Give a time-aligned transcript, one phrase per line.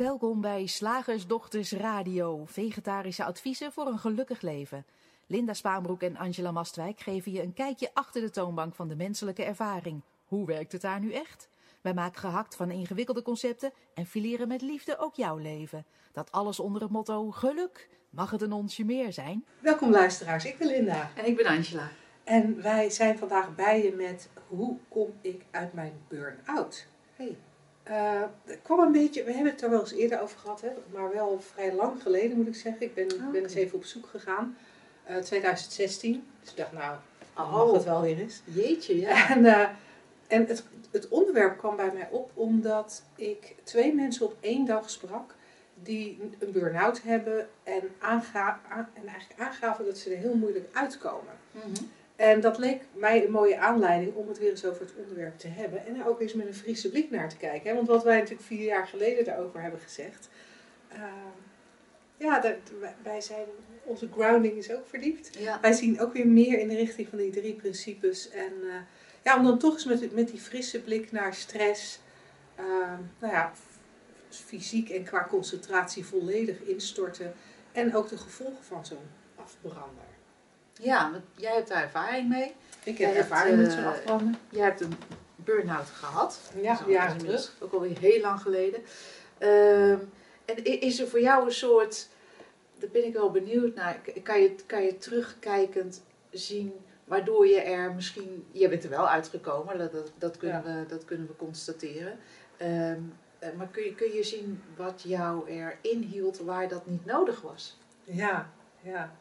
[0.00, 4.86] Welkom bij Slagersdochters Radio, vegetarische adviezen voor een gelukkig leven.
[5.26, 9.44] Linda Spaanbroek en Angela Mastwijk geven je een kijkje achter de toonbank van de menselijke
[9.44, 10.00] ervaring.
[10.26, 11.48] Hoe werkt het daar nu echt?
[11.80, 15.84] Wij maken gehakt van ingewikkelde concepten en fileren met liefde ook jouw leven.
[16.12, 17.88] Dat alles onder het motto geluk.
[18.10, 19.44] Mag het een onsje meer zijn?
[19.58, 21.10] Welkom luisteraars, ik ben Linda.
[21.14, 21.90] En ik ben Angela.
[22.24, 26.86] En wij zijn vandaag bij je met hoe kom ik uit mijn burn-out?
[27.16, 27.36] Hey.
[27.90, 28.22] Uh,
[28.62, 31.40] kwam een beetje, we hebben het er wel eens eerder over gehad, hè, maar wel
[31.52, 32.82] vrij lang geleden moet ik zeggen.
[32.82, 34.56] Ik ben, Oh, ben eens even op zoek gegaan.
[35.10, 36.26] Uh, 2016.
[36.40, 36.96] Dus ik dacht, nou,
[37.36, 37.52] Oh.
[37.52, 38.42] mag het wel weer eens.
[38.44, 39.28] Jeetje, ja.
[39.34, 39.68] En, uh,
[40.26, 44.90] en het, het onderwerp kwam bij mij op omdat ik twee mensen op één dag
[44.90, 45.34] sprak
[45.74, 48.60] die een burn-out hebben en, aanga
[48.94, 51.32] en eigenlijk aangaven dat ze er heel moeilijk uitkomen.
[51.50, 51.84] Mhm.
[52.20, 55.48] En dat leek mij een mooie aanleiding om het weer eens over het onderwerp te
[55.48, 55.86] hebben.
[55.86, 57.68] En er ook eens met een frisse blik naar te kijken.
[57.70, 57.74] Hè?
[57.76, 60.28] Want wat wij natuurlijk vier jaar geleden daarover hebben gezegd.
[60.88, 61.02] eh,
[62.16, 62.54] ja, dat,
[63.02, 63.46] wij- zijn,
[63.84, 65.38] onze grounding is ook verdiept.
[65.38, 65.58] Ja.
[65.60, 68.30] Wij zien ook weer meer in de richting van die drie principes.
[68.30, 68.74] En eh,
[69.24, 72.00] ja, om dan toch eens met, met die frisse blik naar stress.
[72.54, 72.64] eh,
[73.18, 73.52] nou ja,
[74.30, 77.34] fysiek en qua concentratie volledig instorten.
[77.72, 80.08] En ook de gevolgen van zo'n afbrander.
[80.80, 82.54] Ja, want jij hebt daar ervaring mee.
[82.84, 84.34] Ik Jij heb hebt, ervaring met eh, zo'n afbrander.
[84.48, 84.94] Jij hebt een
[85.36, 86.40] burn-out gehad.
[86.60, 87.56] Ja, Zo, jaren terug.
[87.60, 88.80] Ook alweer heel lang geleden.
[89.38, 89.98] Ehm,
[90.44, 92.08] en is er voor jou een soort,
[92.78, 96.72] daar ben ik wel benieuwd naar, kan je, kan je terugkijkend zien
[97.04, 101.04] waardoor je er misschien, je bent er wel uitgekomen, dat, dat, dat, kunnen, we, dat
[101.04, 102.18] kunnen we constateren.
[102.56, 103.00] Ehm,
[103.38, 107.40] eh, maar kun je, kun je zien wat jou erin hield waar dat niet nodig
[107.40, 107.78] was?
[108.04, 108.50] Ja,
[108.80, 109.12] ja.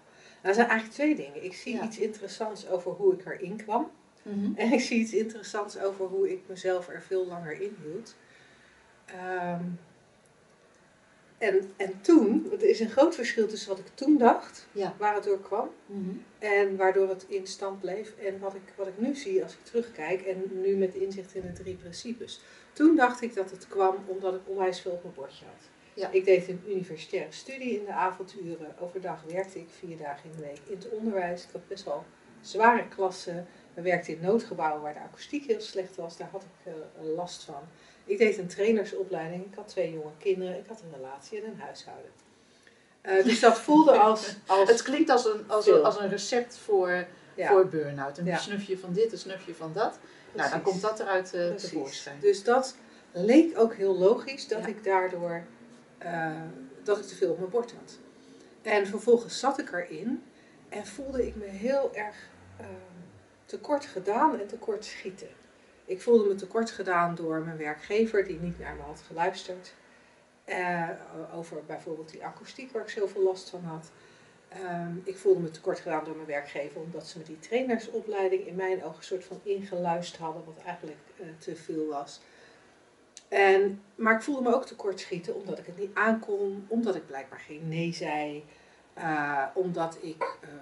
[0.42, 1.44] Nou, er zijn eigenlijk twee dingen.
[1.44, 1.84] Ik zie Ja.
[1.86, 3.92] iets interessants over hoe ik erin kwam.
[4.56, 8.16] En ik zie iets interessants over hoe ik mezelf er veel langer in hield.
[9.06, 9.64] Ehm,
[11.38, 14.96] en, en toen, er is een groot verschil tussen wat ik toen dacht, Ja.
[14.98, 16.10] waar het door kwam, Mhm.
[16.40, 18.14] en waardoor het in stand bleef.
[18.18, 21.42] En wat ik, wat ik nu zie als ik terugkijk, en nu met inzicht in
[21.42, 22.42] de drie principes.
[22.74, 25.70] Toen dacht ik dat het kwam omdat ik onwijs veel op mijn bordje had.
[26.00, 26.10] Ja.
[26.12, 28.76] Ik deed een universitaire studie in de avonduren.
[28.80, 31.44] Overdag werkte ik vier dagen in de week in het onderwijs.
[31.44, 32.06] Ik had best wel
[32.42, 33.48] zware klassen.
[33.74, 36.18] We werkten in noodgebouwen waar de akoestiek heel slecht was.
[36.18, 37.62] Daar had ik eh, last van.
[38.06, 39.46] Ik deed een trainersopleiding.
[39.46, 40.58] Ik had twee jonge kinderen.
[40.58, 42.12] Ik had een relatie en een huishouden.
[43.02, 44.36] Eh, dus dat voelde als...
[44.48, 47.06] als Het klinkt als een, als een, als een recept voor,
[47.36, 48.18] ja, voor burn-out.
[48.18, 48.38] Een Ja.
[48.38, 50.00] snufje van dit, een snufje van dat.
[50.34, 51.70] Nou, dan komt dat eruit eh Precies.
[51.70, 52.20] tevoorschijn.
[52.20, 52.76] Dus dat
[53.12, 54.68] leek ook heel logisch dat Ja.
[54.68, 55.44] ik daardoor
[56.00, 56.42] eh,
[56.84, 58.00] dat ik te veel op mijn bord had.
[58.62, 60.24] En vervolgens zat ik erin
[60.70, 62.66] en voelde ik me heel erg eh,
[63.46, 65.30] tekort gedaan en tekort schieten.
[65.86, 69.74] Ik voelde me tekort gedaan door mijn werkgever die niet naar me had geluisterd.
[70.44, 70.90] Eh,
[71.34, 73.92] over bijvoorbeeld die akoestiek waar ik zoveel last van had.
[74.48, 78.56] Ehm, ik voelde me tekort gedaan door mijn werkgever omdat ze me die trainersopleiding in
[78.56, 81.00] mijn ogen een soort van ingeluisterd hadden, wat eigenlijk
[81.38, 82.22] te veel was.
[83.30, 87.40] En, maar ik voelde me ook tekortschieten omdat ik het niet aankon, omdat ik blijkbaar
[87.40, 88.46] geen nee zei,
[88.94, 90.54] eh, omdat ik ehm,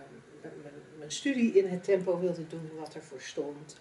[0.42, 3.78] m- mijn- studie in het tempo wilde doen wat ervoor stond.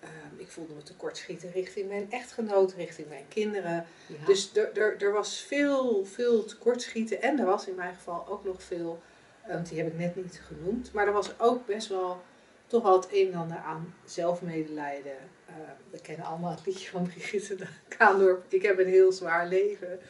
[0.00, 0.10] Ehm,
[0.40, 3.86] ik voelde me tekortschieten richting mijn echtgenoot, richting mijn kinderen.
[4.06, 4.24] Ja.
[4.26, 8.44] Dus er, er, er was veel, veel tekortschieten en er was in mijn geval ook
[8.44, 9.02] nog veel,
[9.42, 12.22] eh, want die heb ik net niet genoemd, maar er was ook best wel
[12.66, 15.16] toch wel het een en ander aan zelfmedelijden.
[15.46, 15.54] Eh,
[15.90, 17.56] we kennen allemaal het liedje van Brigitte
[17.88, 20.00] Kaandorp, ik heb een heel zwaar leven.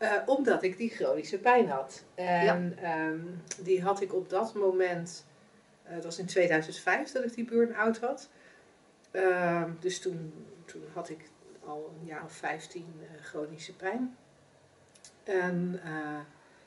[0.00, 2.02] Eh, omdat ik die chronische pijn had.
[2.14, 3.20] En ehm,
[3.62, 5.26] die had ik op dat moment,
[5.82, 8.28] eh, dat was in 2005 dat ik die burn-out had.
[9.10, 11.30] Ehm, dus toen, toen had ik
[11.64, 14.16] al een jaar of 15 eh, chronische pijn.
[15.24, 15.80] En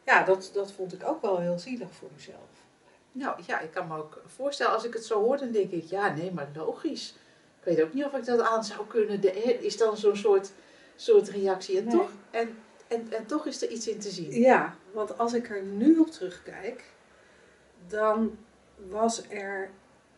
[0.03, 2.65] ja, dat, dat vond ik ook wel heel zielig voor mezelf.
[3.11, 5.83] Nou ja, ik kan me ook voorstellen, als ik het zo hoor, dan denk ik,
[5.83, 7.15] ja, nee, maar logisch.
[7.63, 9.21] Ik weet ook niet of ik dat aan zou kunnen.
[9.21, 10.51] De, is dan zo'n soort,
[10.95, 11.77] soort reactie.
[11.77, 11.93] En, Nee.
[11.97, 12.57] toch, en,
[12.87, 14.31] en, en toch is er iets in te zien.
[14.39, 16.83] Ja, want als ik er nu op terugkijk,
[17.87, 18.37] dan
[18.89, 19.69] was er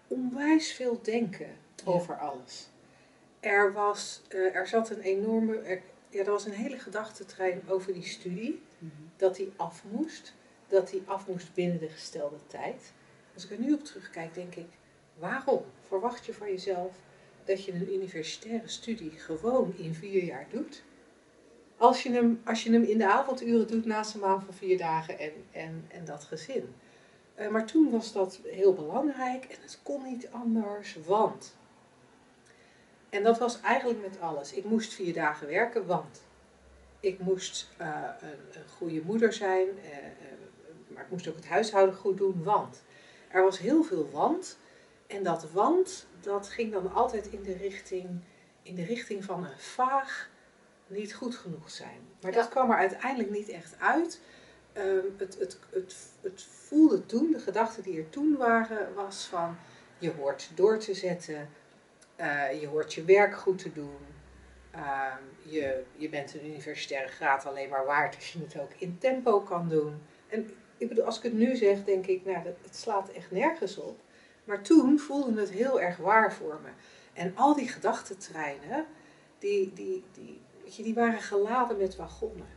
[0.07, 1.47] onwijs veel denken
[1.85, 1.91] Ja.
[1.91, 2.67] over alles.
[3.39, 7.93] Er, was, eh, er zat een enorme, er, ja, er was een hele gedachtentrein over
[7.93, 8.91] die studie, Mhm.
[9.17, 10.33] dat die af moest,
[10.67, 12.91] dat die af moest binnen de gestelde tijd.
[13.33, 14.67] Als ik er nu op terugkijk, denk ik,
[15.19, 16.95] waarom verwacht je van jezelf
[17.45, 20.83] dat je een universitaire studie gewoon in vier jaar doet?
[21.77, 24.77] Als je hem, als je hem in de avonduren doet naast een baan van vier
[24.77, 26.75] dagen en, en, en dat gezin.
[27.35, 31.57] Eh, maar toen was dat heel belangrijk en het kon niet anders, want.
[33.09, 34.53] En dat was eigenlijk met alles.
[34.53, 36.23] Ik moest vier dagen werken, want.
[36.99, 37.87] ik moest eh,
[38.21, 39.97] een, een, goede moeder zijn, eh,
[40.87, 42.83] maar ik moest ook het huishouden goed doen, want
[43.27, 44.57] er was heel veel want.
[45.07, 48.21] En dat want, dat ging dan altijd in de richting,
[48.61, 50.29] in de richting van een vaag
[50.87, 51.99] niet goed genoeg zijn.
[52.21, 54.21] Maar dat kwam er uiteindelijk niet echt uit.
[54.73, 59.57] Ehm, het, het, het, het voelde toen, de gedachten die er toen waren, was van
[59.97, 61.49] je hoort door te zetten,
[62.59, 63.97] je hoort je werk goed te doen,
[64.75, 68.97] Ehm, je, je bent een universitaire graad alleen maar waard als je het ook in
[68.97, 70.01] tempo kan doen.
[70.27, 73.31] En ik bedoel, als ik het nu zeg, denk ik, nou, dat, het slaat echt
[73.31, 73.99] nergens op.
[74.45, 76.69] Maar toen voelde het heel erg waar voor me.
[77.13, 78.85] En al die gedachtentreinen,
[79.39, 82.47] die, die, die, weet je, die waren geladen met wagonnen.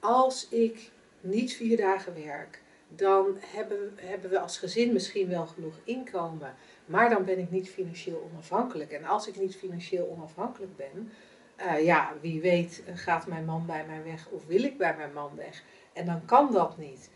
[0.00, 0.90] Als ik
[1.20, 6.54] niet vier dagen werk, dan hebben, hebben we als gezin misschien wel genoeg inkomen.
[6.84, 8.90] Maar dan ben ik niet financieel onafhankelijk.
[8.90, 11.12] En als ik niet financieel onafhankelijk ben,
[11.60, 15.12] uh, ja, wie weet gaat mijn man bij mij weg of wil ik bij mijn
[15.12, 15.62] man weg.
[15.92, 17.10] En dan kan dat niet.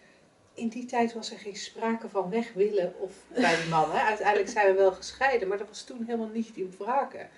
[0.60, 3.90] In die tijd was er geen sprake van weg willen of bij die man.
[3.90, 7.28] Uiteindelijk zijn we wel gescheiden, maar dat was toen helemaal niet in wraken.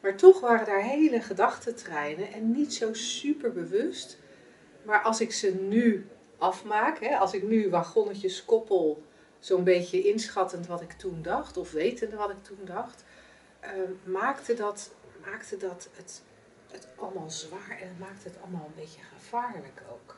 [0.00, 4.18] Maar toch waren daar hele gedachtentreinen en niet zo super bewust.
[4.82, 6.06] Maar als ik ze nu
[6.38, 9.02] afmaak, hè, als ik nu wagonnetjes koppel,
[9.38, 13.04] zo'n beetje inschattend wat ik toen dacht, of wetende wat ik toen dacht,
[13.64, 13.70] uh,
[14.04, 14.90] maakte dat
[15.24, 16.22] maakte dat het,
[16.70, 20.16] het allemaal zwaar en het maakte het allemaal een beetje gevaarlijk ook.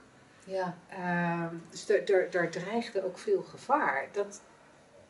[0.48, 0.78] Ja.
[0.92, 1.86] Uh, dus
[2.30, 4.08] daar dreigde ook veel gevaar.
[4.12, 4.42] Dat,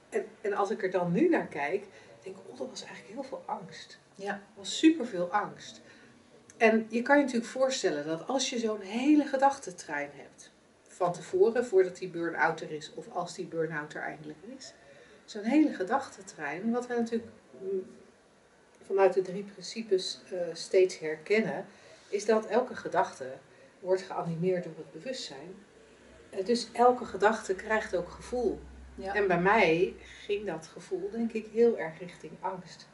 [0.08, 1.86] en, en als ik er dan nu naar kijk,
[2.22, 3.98] denk ik, oh, dat was eigenlijk heel veel angst.
[4.14, 4.32] Ja.
[4.32, 5.80] Er was superveel angst.
[6.56, 10.50] En je kan je natuurlijk voorstellen dat als je zo'n hele gedachtentrein hebt,
[10.82, 14.74] van tevoren, voordat die burn-out er is, of als die burn-out er eindelijk is,
[15.24, 17.32] zo'n hele gedachtentrein, wat wij natuurlijk
[18.82, 21.66] vanuit de drie principes uh, steeds herkennen,
[22.08, 23.32] is dat elke gedachte
[23.80, 25.54] wordt geanimeerd door het bewustzijn.
[26.34, 28.58] Uh, dus elke gedachte krijgt ook gevoel.
[28.94, 29.14] Ja.
[29.14, 32.88] En bij mij ging dat gevoel, denk ik, heel erg richting angst.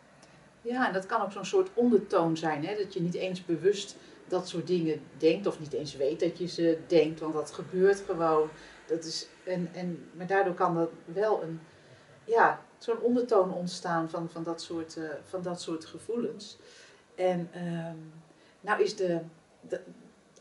[0.63, 2.77] Ja, en dat kan ook zo'n soort ondertoon zijn, hè?
[2.77, 3.97] dat je niet eens bewust
[4.29, 8.01] dat soort dingen denkt, of niet eens weet dat je ze denkt, want dat gebeurt
[8.01, 8.49] gewoon.
[8.87, 11.61] Dat is, en, en, maar daardoor kan dat wel een,
[12.25, 16.59] ja, zo'n ondertoon ontstaan van, van, dat soort, uh, van dat soort gevoelens.
[17.15, 18.13] En um,
[18.61, 19.21] nou is de,
[19.61, 19.81] de,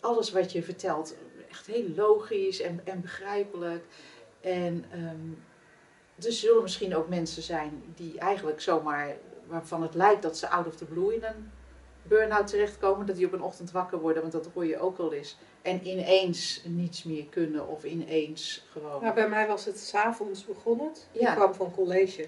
[0.04, 1.16] alles wat je vertelt
[1.50, 3.84] echt heel logisch en, en begrijpelijk.
[4.42, 5.44] En um,
[6.26, 9.16] er zullen misschien ook mensen zijn die eigenlijk zomaar,
[9.48, 11.52] waarvan het lijkt dat ze out of the blue in een
[12.04, 15.14] burn-out terechtkomen, dat die op een ochtend wakker worden, want dat hoor je ook al
[15.14, 15.38] eens.
[15.62, 19.02] En ineens niets meer kunnen of ineens gewoon.
[19.02, 20.92] Nou, bij mij was het s'avonds begonnen.
[21.12, 22.28] Ik kwam van college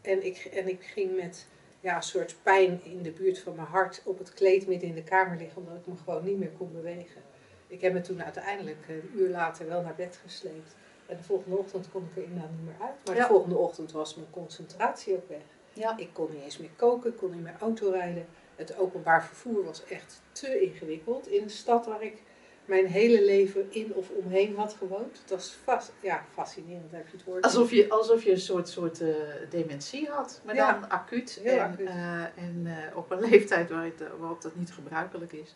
[0.00, 1.46] en ik, en ik ging met
[1.84, 4.94] ja, een soort pijn in de buurt van mijn hart op het kleed midden in
[4.94, 7.22] de kamer liggen, omdat ik me gewoon niet meer kon bewegen.
[7.66, 10.76] Ik heb me toen uiteindelijk een uur later wel naar bed gesleept.
[11.06, 12.94] En de volgende ochtend kon ik er inderdaad niet meer uit.
[13.04, 15.42] Maar de volgende ochtend was mijn concentratie ook weg.
[15.72, 15.96] Ja.
[15.96, 18.26] Ik kon niet eens meer koken, ik kon niet meer autorijden.
[18.56, 21.28] Het openbaar vervoer was echt te ingewikkeld.
[21.28, 22.22] In de stad waar ik
[22.64, 25.22] mijn hele leven in of omheen had gewoond.
[25.26, 27.44] Dat was vast, ja, fascinerend, heb je het woord.
[27.44, 29.14] Alsof je, alsof je een soort, soort uh,
[29.50, 31.40] dementie had, maar dan acuut.
[31.44, 31.88] en, acuut.
[31.88, 35.54] Uh, en uh, op een leeftijd waar het, waarop dat niet gebruikelijk is.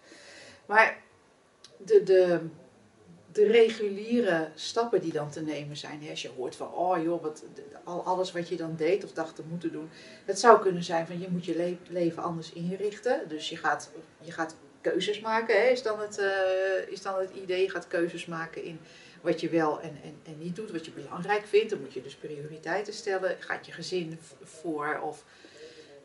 [0.66, 0.98] Maar
[1.76, 2.40] de, de,
[3.32, 7.22] de reguliere stappen die dan te nemen zijn, hè, als je hoort van, oh joh,
[7.22, 7.44] wat,
[7.84, 9.90] al, alles wat je dan deed of dacht te moeten doen,
[10.24, 13.28] het zou kunnen zijn van je moet je le leven anders inrichten.
[13.28, 17.30] Dus je gaat, je gaat keuzes maken, hè, is, dan het, uh, is dan het
[17.30, 17.62] idee.
[17.62, 18.80] Je gaat keuzes maken in
[19.20, 21.70] wat je wel en, en, en niet doet, wat je belangrijk vindt.
[21.70, 23.36] Dan moet je dus prioriteiten stellen.
[23.38, 25.24] Gaat je gezin voor of,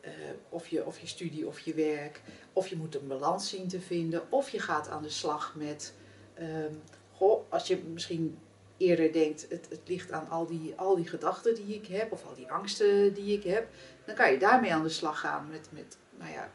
[0.05, 0.11] uh,
[0.49, 2.21] of, je, of je studie of je werk.
[2.53, 4.21] Of je moet een balans zien te vinden.
[4.29, 5.93] Of je gaat aan de slag met,
[6.39, 8.37] um, goh, als je misschien
[8.77, 12.25] eerder denkt, het, het ligt aan al die, al die gedachten die ik heb, of
[12.25, 13.67] al die angsten die ik heb,
[14.05, 16.51] dan kan je daarmee aan de slag gaan met, met nou ja,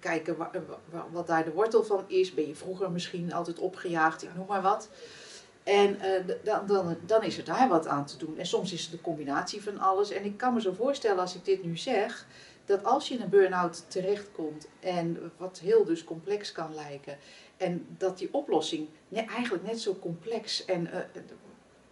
[0.00, 0.36] kijken
[1.12, 2.34] wat daar de wortel van is.
[2.34, 4.88] Ben je vroeger misschien altijd opgejaagd, ik noem maar wat.
[5.62, 8.38] En uh, dan, dan, dan is er daar wat aan te doen.
[8.38, 10.10] En soms is het de combinatie van alles.
[10.10, 12.26] En ik kan me zo voorstellen als ik dit nu zeg,
[12.64, 17.18] dat als je in een burn-out terechtkomt en wat heel dus complex kan lijken,
[17.56, 21.22] en dat die oplossing eigenlijk net zo complex en, uh,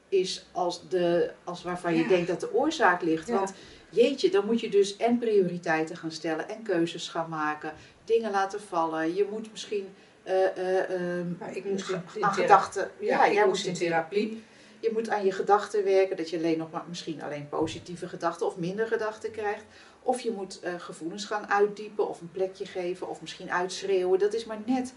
[0.08, 3.28] is als, de, als waarvan je denkt dat de oorzaak ligt.
[3.28, 3.52] Want
[3.92, 7.72] jeetje, dan moet je dus en prioriteiten gaan stellen en keuzes gaan maken,
[8.04, 9.14] dingen laten vallen.
[9.14, 9.88] Je moet misschien
[10.26, 12.90] uh, uh, ik moest in, gedachten.
[12.98, 14.42] Ja, ja jij moest in therapie.
[14.80, 18.46] je moet aan je gedachten werken, dat je alleen nog maar misschien alleen positieve gedachten
[18.46, 19.64] of minder gedachten krijgt.
[20.02, 24.18] Of je moet uh, gevoelens gaan uitdiepen of een plekje geven of misschien uitschreeuwen.
[24.18, 24.92] Dat is maar net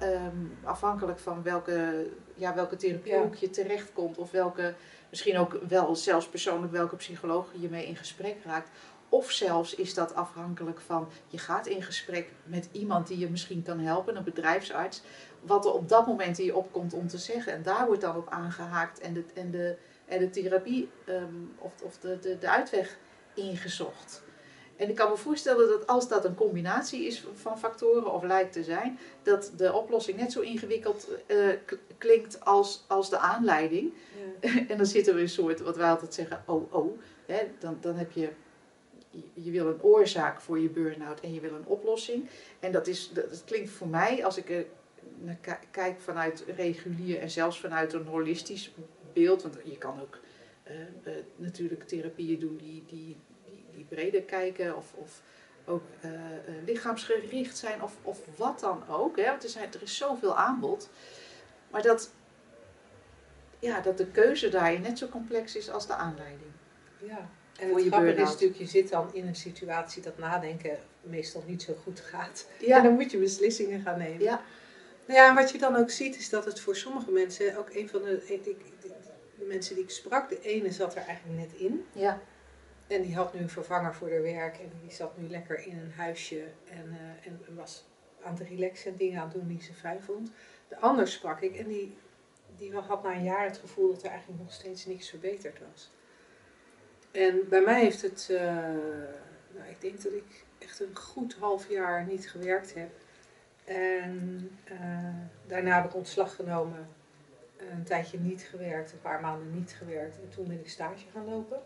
[0.00, 3.40] um, afhankelijk van welke, ja, welke therapiehoek ja.
[3.40, 4.18] je terechtkomt.
[4.18, 4.74] Of welke,
[5.14, 8.70] misschien ook wel zelfs persoonlijk welke psycholoog je mee in gesprek raakt.
[9.08, 13.62] Of zelfs is dat afhankelijk van je gaat in gesprek met iemand die je misschien
[13.62, 15.02] kan helpen, een bedrijfsarts.
[15.40, 17.52] Wat er op dat moment in je opkomt om te zeggen.
[17.52, 21.72] En daar wordt dan op aangehaakt en de, en de, en de therapie um, of,
[21.82, 22.98] of de, de, de uitweg
[23.34, 24.22] ingezocht.
[24.76, 28.52] En ik kan me voorstellen dat als dat een combinatie is van factoren of lijkt
[28.52, 31.48] te zijn, dat de oplossing net zo ingewikkeld uh,
[31.98, 33.92] klinkt als, als de aanleiding.
[34.40, 34.50] Ja.
[34.70, 36.98] en dan zitten we een soort, wat wij altijd zeggen, oh oh.
[37.26, 38.28] Hè, dan, dan heb je,
[39.32, 42.28] je wil een oorzaak voor je burn-out en je wil een oplossing.
[42.60, 44.66] En dat, is, dat, dat klinkt voor mij, als ik
[45.18, 48.74] naar kijk vanuit regulier en zelfs vanuit een holistisch
[49.12, 50.18] beeld, want je kan ook
[50.68, 50.74] uh,
[51.12, 53.16] uh, natuurlijk therapieën doen die, die
[53.74, 55.22] die breder kijken of, of
[55.64, 56.10] ook uh,
[56.66, 59.16] lichaamsgericht zijn of, of wat dan ook.
[59.16, 59.24] Hè?
[59.24, 60.90] Want er, zijn, er is zoveel aanbod.
[61.70, 62.10] Maar dat,
[63.58, 66.50] ja, dat de keuze daarin net zo complex is als de aanleiding.
[66.98, 67.28] Ja,
[67.58, 71.62] en het grappige is natuurlijk, je zit dan in een situatie dat nadenken meestal niet
[71.62, 72.46] zo goed gaat.
[72.58, 72.76] Ja.
[72.78, 74.20] En dan moet je beslissingen gaan nemen.
[74.20, 74.42] Ja.
[75.06, 77.74] Nou ja, en wat je dan ook ziet is dat het voor sommige mensen, ook
[77.74, 78.56] een van de, de,
[79.38, 81.84] de mensen die ik sprak, de ene zat er eigenlijk net in.
[81.92, 82.20] Ja.
[82.86, 85.78] En die had nu een vervanger voor haar werk en die zat nu lekker in
[85.78, 87.84] een huisje en, uh, en was
[88.22, 90.30] aan het relaxen en dingen aan het doen die ze fijn vond.
[90.68, 91.96] De ander sprak ik en die,
[92.56, 95.90] die had na een jaar het gevoel dat er eigenlijk nog steeds niks verbeterd was.
[97.10, 98.40] En bij mij heeft het, uh,
[99.50, 102.90] nou, ik denk dat ik echt een goed half jaar niet gewerkt heb.
[103.64, 105.14] En uh,
[105.46, 106.88] daarna heb ik ontslag genomen,
[107.56, 111.24] een tijdje niet gewerkt, een paar maanden niet gewerkt en toen ben ik stage gaan
[111.24, 111.60] lopen.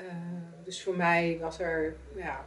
[0.00, 0.04] Uh,
[0.64, 2.44] dus voor mij was er, ja,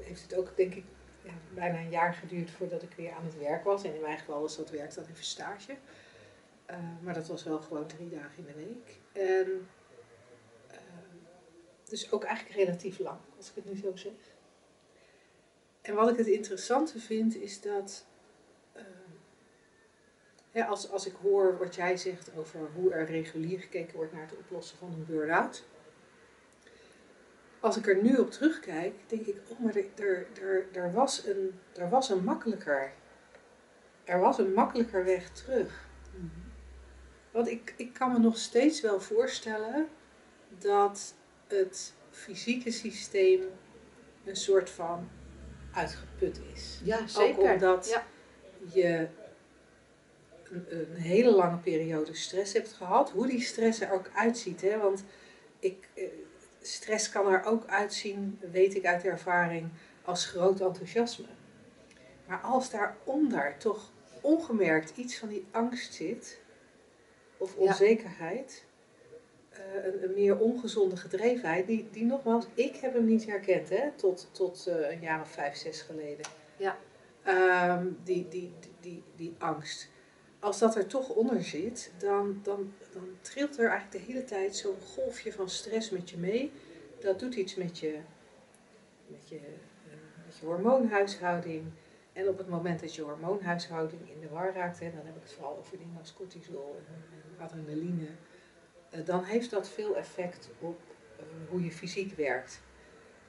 [0.00, 0.84] heeft het ook denk ik
[1.22, 3.84] ja, bijna een jaar geduurd voordat ik weer aan het werk was.
[3.84, 5.76] En in mijn geval was dat werk dan even stage.
[6.70, 8.98] Uh, maar dat was wel gewoon drie dagen in de week.
[9.12, 9.68] En
[10.70, 10.78] uh,
[11.84, 14.12] dus ook eigenlijk relatief lang, als ik het nu zo zeg.
[15.80, 18.06] En wat ik het interessante vind is dat
[20.64, 24.38] als, als ik hoor wat jij zegt over hoe er regulier gekeken wordt naar het
[24.38, 25.64] oplossen van een burn-out
[27.60, 31.60] als ik er nu op terugkijk, denk ik, oh, maar er, er, er, was, een,
[31.74, 32.92] er was een makkelijker.
[34.04, 35.86] Er was een makkelijker weg terug.
[37.30, 39.88] Want ik, ik kan me nog steeds wel voorstellen
[40.58, 41.14] dat
[41.46, 43.40] het fysieke systeem
[44.24, 45.08] een soort van
[45.72, 46.80] uitgeput is.
[46.84, 47.42] Ja, zeker.
[47.42, 48.06] Ook omdat ja.
[48.72, 49.08] je
[50.50, 53.10] een, een, hele lange periode stress hebt gehad.
[53.10, 54.60] Hoe die stress er ook uitziet.
[54.60, 54.78] Hè?
[54.78, 55.04] Want
[55.58, 56.04] ik, eh,
[56.66, 59.68] stress kan er ook uitzien, weet ik uit ervaring,
[60.04, 61.26] als groot enthousiasme.
[62.26, 66.40] Maar als daaronder toch ongemerkt iets van die angst zit,
[67.36, 68.64] of onzekerheid,
[69.48, 73.90] eh, een, een, meer ongezonde gedrevenheid, die, die nogmaals, ik heb hem niet herkend hè,
[73.90, 76.26] tot, tot uh, een jaar of vijf, zes geleden.
[76.56, 76.76] Ja.
[77.78, 79.88] Um, die, die, die, die, die angst
[80.46, 84.56] als dat er toch onder zit, dan, dan, dan trilt er eigenlijk de hele tijd
[84.56, 86.52] zo'n golfje van stress met je mee.
[87.00, 87.98] Dat doet iets met je,
[89.06, 89.92] met je, uh,
[90.26, 91.64] met je hormoonhuishouding.
[92.12, 95.22] En op het moment dat je hormoonhuishouding in de war raakt, hè, dan heb ik
[95.22, 98.08] het vooral over dingen als cortisol en, en adrenaline,
[98.94, 100.80] uh, dan heeft dat veel effect op
[101.20, 102.60] uh, hoe je fysiek werkt.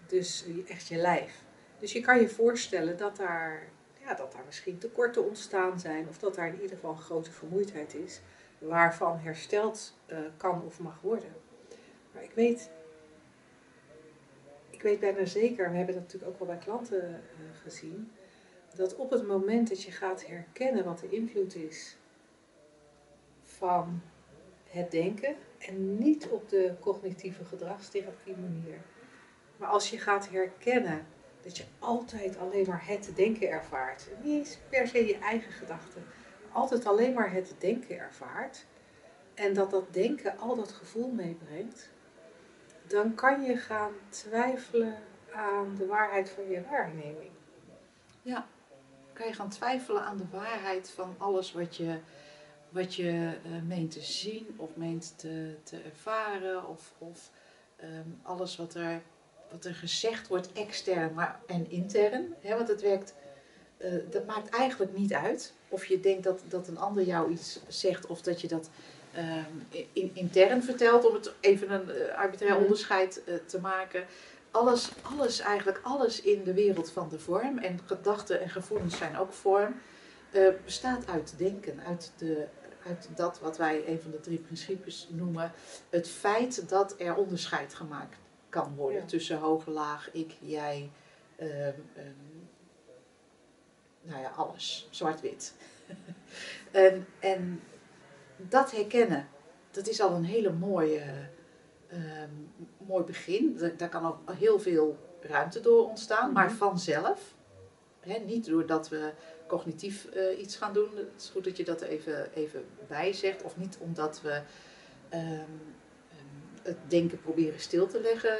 [0.07, 1.43] Dus echt je lijf.
[1.79, 3.67] Dus je kan je voorstellen dat daar
[4.07, 7.31] ja, dat daar misschien tekorten ontstaan zijn of dat daar in ieder geval een grote
[7.31, 8.21] vermoeidheid is
[8.57, 11.33] waarvan hersteld uh, kan of mag worden.
[12.13, 12.69] Maar ik weet,
[14.69, 18.11] ik weet bijna zeker, we hebben dat natuurlijk ook wel bij klanten uh, gezien,
[18.75, 21.97] dat op het moment dat je gaat herkennen wat de invloed is
[23.43, 24.01] van
[24.69, 28.81] het denken en niet op de cognitieve gedragstherapie manier,
[29.57, 31.05] maar als je gaat herkennen
[31.47, 34.07] dat je altijd alleen maar het denken ervaart.
[34.23, 36.05] Niet per se je eigen gedachten.
[36.51, 38.65] Altijd alleen maar het denken ervaart.
[39.33, 41.89] En dat dat denken al dat gevoel meebrengt.
[42.87, 44.97] Dan kan je gaan twijfelen
[45.33, 47.31] aan de waarheid van je waarneming.
[48.21, 48.47] Ja,
[49.13, 51.99] kan je gaan twijfelen aan de waarheid van alles wat je,
[52.69, 56.67] wat je uh, meent te zien of meent te, te ervaren.
[56.67, 57.31] Of, of
[57.83, 59.01] um, alles wat er
[59.51, 62.33] wat er gezegd wordt extern maar, en intern.
[62.41, 63.13] Hè, want het werkt,
[63.77, 67.59] uh, dat maakt eigenlijk niet uit of je denkt dat, dat een ander jou iets
[67.67, 68.69] zegt of dat je dat
[69.13, 72.61] ehm, in, intern verteld, om het even een uh, arbitrair Mhm.
[72.61, 74.05] onderscheid eh, te maken.
[74.51, 79.17] Alles, alles, eigenlijk alles in de wereld van de vorm, en gedachten en gevoelens zijn
[79.17, 79.75] ook vorm,
[80.31, 82.45] eh, bestaat uit denken, uit, de,
[82.87, 85.51] uit dat wat wij een van de drie principes noemen.
[85.89, 88.17] Het feit dat er onderscheid gemaakt
[88.49, 89.05] kan worden Ja.
[89.05, 90.91] tussen hoog, laag, ik, jij,
[91.35, 92.13] ehm, ehm,
[94.01, 95.53] nou ja, alles, zwart-wit.
[96.71, 97.61] en, en
[98.37, 99.27] dat herkennen,
[99.71, 101.03] dat is al een hele mooie,
[101.87, 102.29] ehm,
[102.77, 103.55] mooi begin.
[103.57, 106.55] Da- Daar kan ook heel veel ruimte door ontstaan, maar Mhm.
[106.55, 107.35] vanzelf.
[108.25, 109.11] Niet doordat we
[109.47, 110.89] cognitief eh, iets gaan doen.
[110.95, 113.43] Het is goed dat je dat even, even bij zegt.
[113.43, 114.41] Of niet omdat we
[115.09, 115.49] ehm, ehm,
[116.67, 118.37] het denken proberen stil te leggen.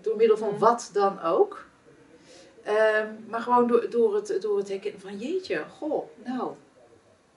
[0.00, 1.64] Door middel van wat dan ook.
[2.62, 6.54] Ehm, maar gewoon door, door, het, door het herkennen van jeetje, goh, nou,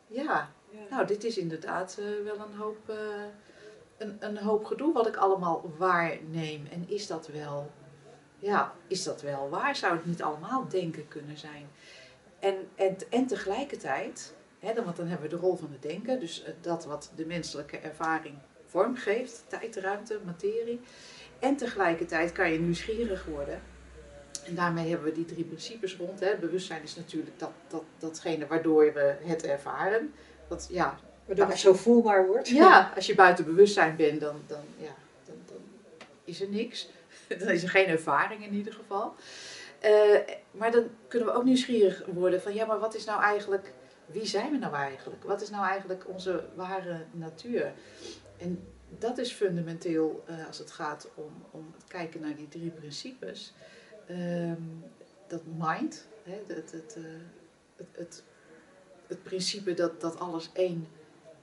[0.08, 0.52] ja,
[0.90, 2.96] nou, dit is inderdaad eh, wel een hoop, eh,
[3.98, 6.68] een, een hoop gedoe wat ik allemaal waarneem.
[6.72, 7.72] En is dat wel,
[8.40, 9.76] ja, is dat wel waar?
[9.76, 11.68] Zou het niet allemaal denken kunnen zijn?
[12.40, 16.20] En, en, en tegelijkertijd, hè, dan, want dan hebben we de rol van het denken,
[16.20, 18.36] dus eh, dat wat de menselijke ervaring
[18.76, 20.80] vormgeeft, tijd, ruimte, materie.
[21.40, 23.62] En tegelijkertijd kan je nieuwsgierig worden.
[24.46, 26.20] En daarmee hebben we die drie principes rond.
[26.20, 26.36] Hè.
[26.36, 30.14] Bewustzijn is natuurlijk dat, dat, datgene waardoor we het ervaren.
[30.48, 32.48] Dat, ja, Waardoor het zo voelbaar wordt.
[32.48, 35.62] ja, als je buiten bewustzijn bent, dan, dan, ja, dan, dan
[36.24, 36.90] is er niks.
[37.40, 39.16] Dan is er geen ervaring in ieder geval.
[39.80, 40.20] Eh,
[40.52, 43.72] maar dan kunnen we ook nieuwsgierig worden van ja, maar wat is nou eigenlijk,
[44.06, 45.24] wie zijn we nou eigenlijk?
[45.24, 47.74] Wat is nou eigenlijk onze ware natuur?
[48.38, 48.68] En
[49.00, 53.54] dat is fundamenteel eh, als het gaat om, om het kijken naar die drie principes.
[54.08, 54.62] Ehm,
[55.28, 57.04] dat mind, hè, het, het, eh,
[57.76, 58.24] het, het,
[59.08, 60.88] het principe dat, dat alles één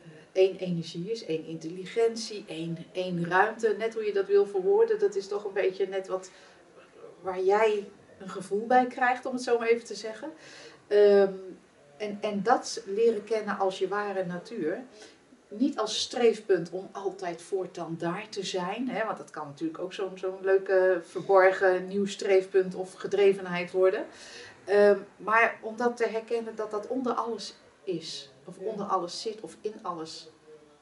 [0.02, 3.74] eh, één energie is, één intelligentie, één, één ruimte.
[3.78, 6.30] Net hoe je dat wil verwoorden, dat is toch een beetje net wat
[7.20, 7.88] waar jij
[8.18, 10.32] een gevoel bij krijgt, om het zo maar even te zeggen.
[10.86, 11.32] Ehm,
[12.02, 14.82] en, en dat leren kennen als je ware natuur.
[15.48, 18.88] Niet als streefpunt om altijd voortaan daar te zijn.
[18.88, 24.06] Hè, want dat kan natuurlijk ook zo'n zo'n leuke verborgen nieuw streefpunt of gedrevenheid worden.
[24.64, 28.30] Ehm, maar om dat te herkennen dat dat onder alles is.
[28.44, 30.30] Of onder alles zit of in alles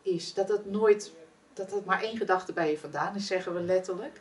[0.02, 0.34] is.
[0.34, 1.12] Dat het nooit,
[1.52, 4.20] dat het maar één gedachte bij je vandaan is, zeggen we letterlijk.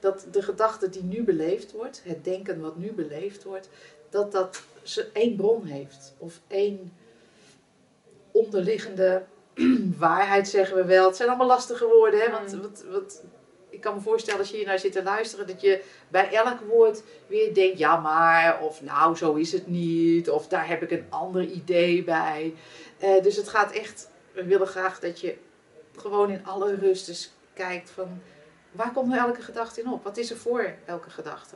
[0.00, 3.68] Dat de gedachte die nu beleefd wordt, het denken wat nu beleefd wordt,
[4.10, 6.14] dat dat ze één bron heeft.
[6.18, 6.92] Of één
[8.30, 9.24] onderliggende
[9.98, 11.06] waarheid, zeggen we wel.
[11.06, 12.30] Het zijn allemaal lastige woorden, hè?
[12.30, 12.60] Want, Mm.
[12.60, 13.22] want, want
[13.68, 16.60] ik kan me voorstellen als je hier naar zit te luisteren, dat je bij elk
[16.60, 20.90] woord weer denkt, ja maar, of nou zo is het niet, of daar heb ik
[20.90, 22.54] een ander idee bij.
[22.98, 25.36] Eh, dus het gaat echt, we willen graag dat je
[25.96, 28.22] gewoon in alle rust eens kijkt van,
[28.72, 30.04] waar komt nou elke gedachte in op?
[30.04, 31.54] Wat is er voor elke gedachte?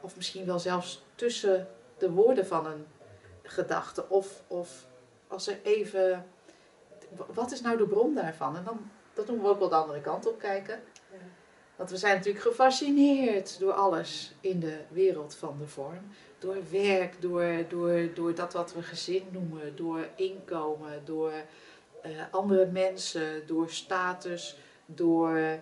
[0.00, 2.86] Of misschien wel zelfs tussen de woorden van een
[3.42, 4.86] gedachte, of, of
[5.28, 6.26] als er even,
[7.26, 8.56] wat is nou de bron daarvan?
[8.56, 10.80] En dan, dat doen we ook wel de andere kant op kijken.
[11.12, 11.18] Ja.
[11.76, 16.10] Want we zijn natuurlijk gefascineerd door alles in de wereld van de vorm.
[16.38, 21.32] Door werk, door, door, door dat wat we gezin noemen, door inkomen, door
[22.02, 24.56] eh, andere mensen, door status,
[24.86, 25.60] door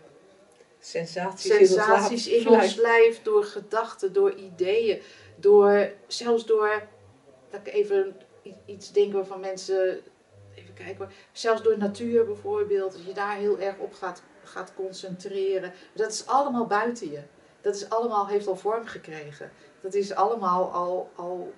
[0.82, 5.02] Sensaties, sensaties in in ons lijf, door gedachten, door ideeën,
[5.40, 6.88] door zelfs door,
[7.50, 8.16] dat ik even
[8.64, 10.00] iets denk waarvan mensen,
[10.54, 15.72] even kijken zelfs door natuur bijvoorbeeld, als je daar heel erg op gaat, gaat concentreren,
[15.92, 17.22] dat is allemaal buiten je.
[17.60, 19.50] Dat is allemaal, heeft al vorm gekregen.
[19.80, 21.52] Dat is allemaal al, al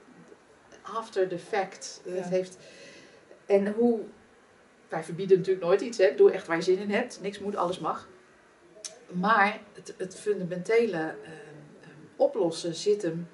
[0.82, 2.00] after the fact.
[2.04, 2.12] Ja.
[2.12, 2.58] Het heeft,
[3.46, 4.00] en hoe,
[4.88, 6.14] wij verbieden natuurlijk nooit iets, hè?
[6.14, 8.08] doe echt waar je zin in hebt, niks moet, alles mag.
[9.12, 11.16] Maar het, het fundamentele ehm,
[11.80, 13.28] ehm, oplossen zit hem,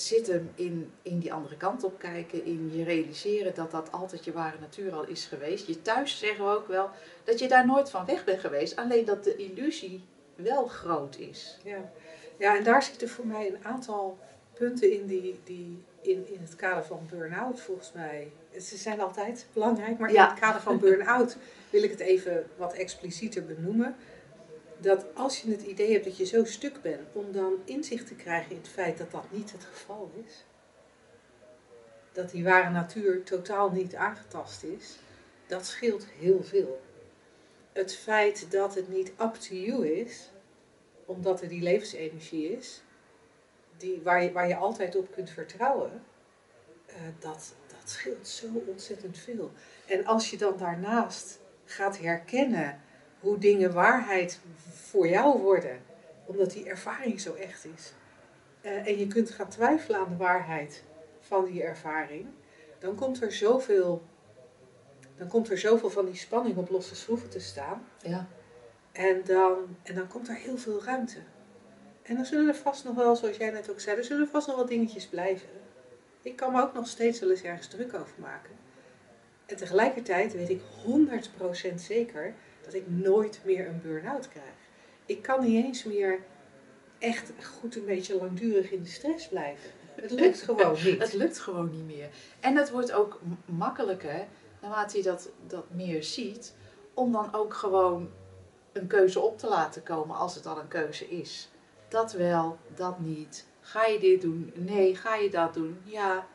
[0.00, 4.24] zit hem in, in die andere kant op kijken, in je realiseren dat dat altijd
[4.24, 5.66] je ware natuur al is geweest.
[5.66, 6.90] Je thuis zeggen we ook wel
[7.24, 11.58] dat je daar nooit van weg bent geweest, alleen dat de illusie wel groot is.
[11.64, 11.90] Ja.
[12.36, 14.18] ja, en daar zitten voor mij een aantal
[14.54, 18.32] punten in die, die in, in het kader van burn-out volgens mij.
[18.60, 20.24] Ze zijn altijd belangrijk, maar Ja.
[20.24, 21.36] in het kader van burn-out
[21.70, 23.96] wil ik het even wat explicieter benoemen.
[24.80, 28.14] Dat als je het idee hebt dat je zo stuk bent, om dan inzicht te
[28.14, 30.44] krijgen in het feit dat dat niet het geval is.
[32.12, 34.98] Dat die ware natuur totaal niet aangetast is,
[35.46, 36.80] dat scheelt heel veel.
[37.72, 40.30] Het feit dat het niet up to you is,
[41.04, 42.82] omdat er die levensenergie is,
[43.76, 46.02] die, waar, je, waar je altijd op kunt vertrouwen,
[46.86, 49.52] eh, dat, dat dat scheelt zo ontzettend veel.
[49.86, 52.80] En als je dan daarnaast gaat herkennen
[53.20, 54.40] hoe dingen waarheid
[54.72, 55.80] voor jou worden,
[56.24, 57.92] omdat die ervaring zo echt is,
[58.60, 60.84] eh, en je kunt gaan twijfelen aan de waarheid
[61.20, 62.26] van die ervaring,
[62.78, 64.02] dan komt er zoveel,
[65.16, 67.86] dan komt er zoveel van die spanning op losse schroeven te staan.
[68.02, 68.28] Ja.
[68.92, 71.18] En dan, en dan komt er heel veel ruimte.
[72.02, 74.46] En dan zullen er vast nog wel, zoals jij net ook zei, er zullen vast
[74.46, 75.48] nog wel dingetjes blijven.
[76.22, 78.50] Ik kan me ook nog steeds wel eens ergens druk over maken.
[79.46, 80.60] En tegelijkertijd weet ik
[81.70, 82.34] 100% zeker
[82.70, 84.54] dat ik nooit meer een burn-out krijg.
[85.06, 86.20] Ik kan niet eens meer
[86.98, 89.70] echt goed een beetje langdurig in de stress blijven.
[89.94, 90.98] Het lukt gewoon niet.
[90.98, 92.08] Het lukt gewoon niet meer.
[92.40, 94.26] En het wordt ook makkelijker,
[94.60, 96.54] naarmate je dat, dat meer ziet,
[96.94, 98.10] om dan ook gewoon
[98.72, 101.48] een keuze op te laten komen als het al een keuze is.
[101.88, 103.46] Dat wel, dat niet.
[103.60, 104.52] Ga je dit doen?
[104.54, 104.94] Nee.
[104.94, 105.80] Ga je dat doen?
[105.84, 106.26] Ja.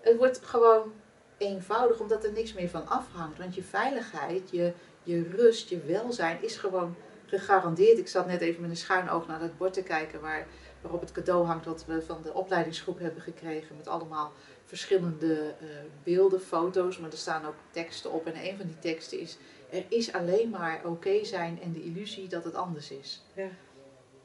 [0.00, 0.92] Het wordt gewoon
[1.38, 3.38] eenvoudig, omdat er niks meer van afhangt.
[3.38, 7.98] Want je veiligheid, je, je rust, je welzijn is gewoon gegarandeerd.
[7.98, 10.46] Ik zat net even met een schuin oog naar dat bord te kijken waar,
[10.80, 13.76] waarop het cadeau hangt dat we van de opleidingsgroep hebben gekregen.
[13.76, 14.32] Met allemaal
[14.64, 15.66] verschillende eh,
[16.02, 18.26] beelden, foto's, maar er staan ook teksten op.
[18.26, 19.38] En een van die teksten is,
[19.70, 23.22] er is alleen maar oké zijn en de illusie dat het anders is.
[23.34, 23.48] Ja.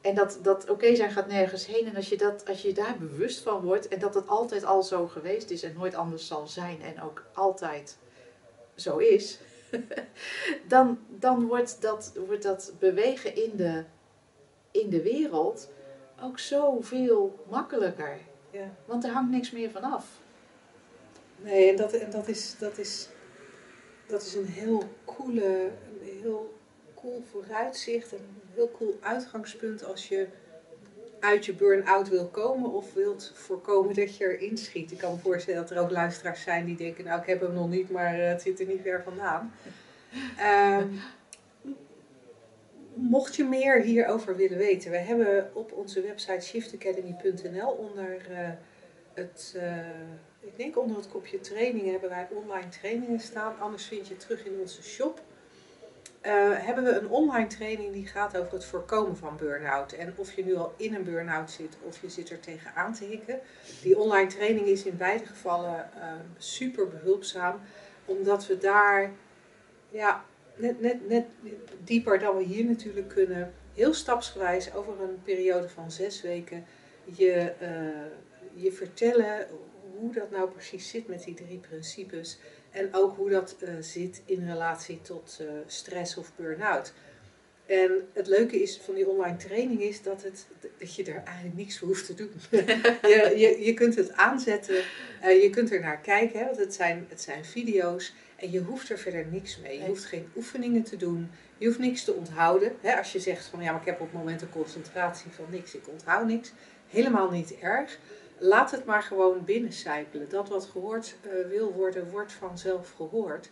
[0.00, 1.86] En dat, dat oké zijn gaat nergens heen.
[1.86, 4.82] En als je, dat, als je daar bewust van wordt en dat het altijd al
[4.82, 7.98] zo geweest is en nooit anders zal zijn en ook altijd
[8.74, 9.38] zo is,
[10.68, 13.84] dan, dan wordt, dat, wordt dat bewegen in de,
[14.70, 15.70] in de wereld
[16.22, 18.18] ook zoveel makkelijker.
[18.50, 18.70] Ja.
[18.84, 20.20] Want er hangt niks meer van af.
[21.36, 23.08] Nee, en dat, en dat, is, dat, is,
[24.06, 26.54] dat is een heel coole, een heel
[26.94, 30.28] cool vooruitzicht en een heel cool uitgangspunt als je
[31.20, 34.92] uit je burn-out wil komen of wilt voorkomen dat je erin schiet.
[34.92, 37.54] Ik kan me voorstellen dat er ook luisteraars zijn die denken, nou ik heb hem
[37.54, 39.52] nog niet, maar eh, het zit er niet ver vandaan.
[40.38, 40.88] Ehm,
[42.94, 48.48] mocht je meer hierover willen weten, we hebben op onze website shiftacademy.nl onder eh,
[49.14, 49.76] het, eh,
[50.40, 53.58] ik denk onder het kopje trainingen hebben wij online trainingen staan.
[53.60, 55.22] Anders vind je het terug in onze shop.
[56.26, 59.92] Eh, hebben we een online training die gaat over het voorkomen van burn-out.
[59.92, 63.04] En of je nu al in een burn-out zit of je zit er tegenaan te
[63.04, 63.40] hikken.
[63.82, 67.60] Die online training is in beide gevallen eh, super behulpzaam.
[68.04, 69.12] Omdat we daar
[69.88, 71.26] ja, net, net, net
[71.84, 73.52] dieper dan we hier natuurlijk kunnen.
[73.74, 76.64] Heel stapsgewijs over een periode van zes weken
[77.04, 79.46] je, eh, je vertellen
[79.98, 82.38] hoe dat nou precies zit met die drie principes.
[82.76, 86.92] En ook hoe dat eh, zit in relatie tot eh, stress of burn-out.
[87.66, 90.46] En het leuke is van die online training is dat, het,
[90.78, 92.30] dat je er eigenlijk niks voor hoeft te doen.
[93.12, 94.84] je, je, je kunt het aanzetten,
[95.20, 98.14] eh, je kunt er naar kijken, hè, want het zijn, het zijn video's.
[98.36, 99.78] En je hoeft er verder niks mee.
[99.78, 101.30] Je hoeft geen oefeningen te doen.
[101.58, 102.72] Je hoeft niks te onthouden.
[102.80, 105.44] Hè, als je zegt van ja, maar ik heb op het moment een concentratie van
[105.50, 106.52] niks, ik onthoud niks.
[106.88, 107.98] Helemaal niet erg.
[108.38, 110.28] Laat het maar gewoon binnencijpelen.
[110.28, 113.50] Dat wat gehoord eh, wil worden, wordt vanzelf gehoord.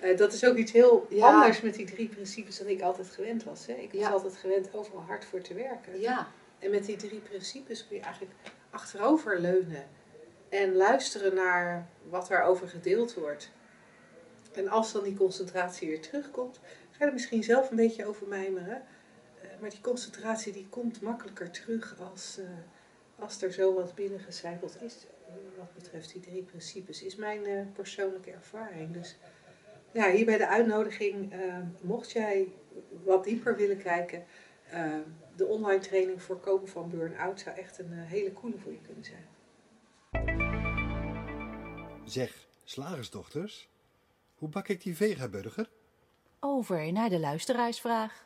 [0.00, 1.26] Eh, dat is ook iets heel Ja.
[1.34, 3.66] anders met die drie principes dan ik altijd gewend was.
[3.66, 3.72] Hè.
[3.72, 4.08] Ik was Ja.
[4.10, 6.00] altijd gewend overal hard voor te werken.
[6.00, 6.26] Ja,
[6.58, 8.34] En met die drie principes kun je eigenlijk
[8.70, 9.84] achterover leunen
[10.48, 13.50] en luisteren naar wat daarover gedeeld wordt.
[14.54, 16.60] En als dan die concentratie weer terugkomt,
[16.90, 18.82] ga je er misschien zelf een beetje over mijmeren.
[19.42, 22.38] Eh, maar die concentratie die komt makkelijker terug als,
[23.18, 25.06] als er zo wat binnengecijpeld is.
[25.28, 28.92] eh, Wat betreft die drie principes, is mijn eh, persoonlijke ervaring.
[28.92, 29.16] Dus
[29.92, 31.38] ja, hier bij de uitnodiging, eh,
[31.80, 32.48] mocht jij
[33.04, 34.24] wat dieper willen kijken,
[34.70, 34.84] eh,
[35.36, 39.26] de online training voorkomen van burn-out zou echt een hele coole voor je kunnen zijn.
[42.04, 43.68] Zeg, slagersdochters,
[44.34, 45.68] hoe bak ik die vegaburger?
[46.40, 48.24] Over naar de luisteraarsvraag.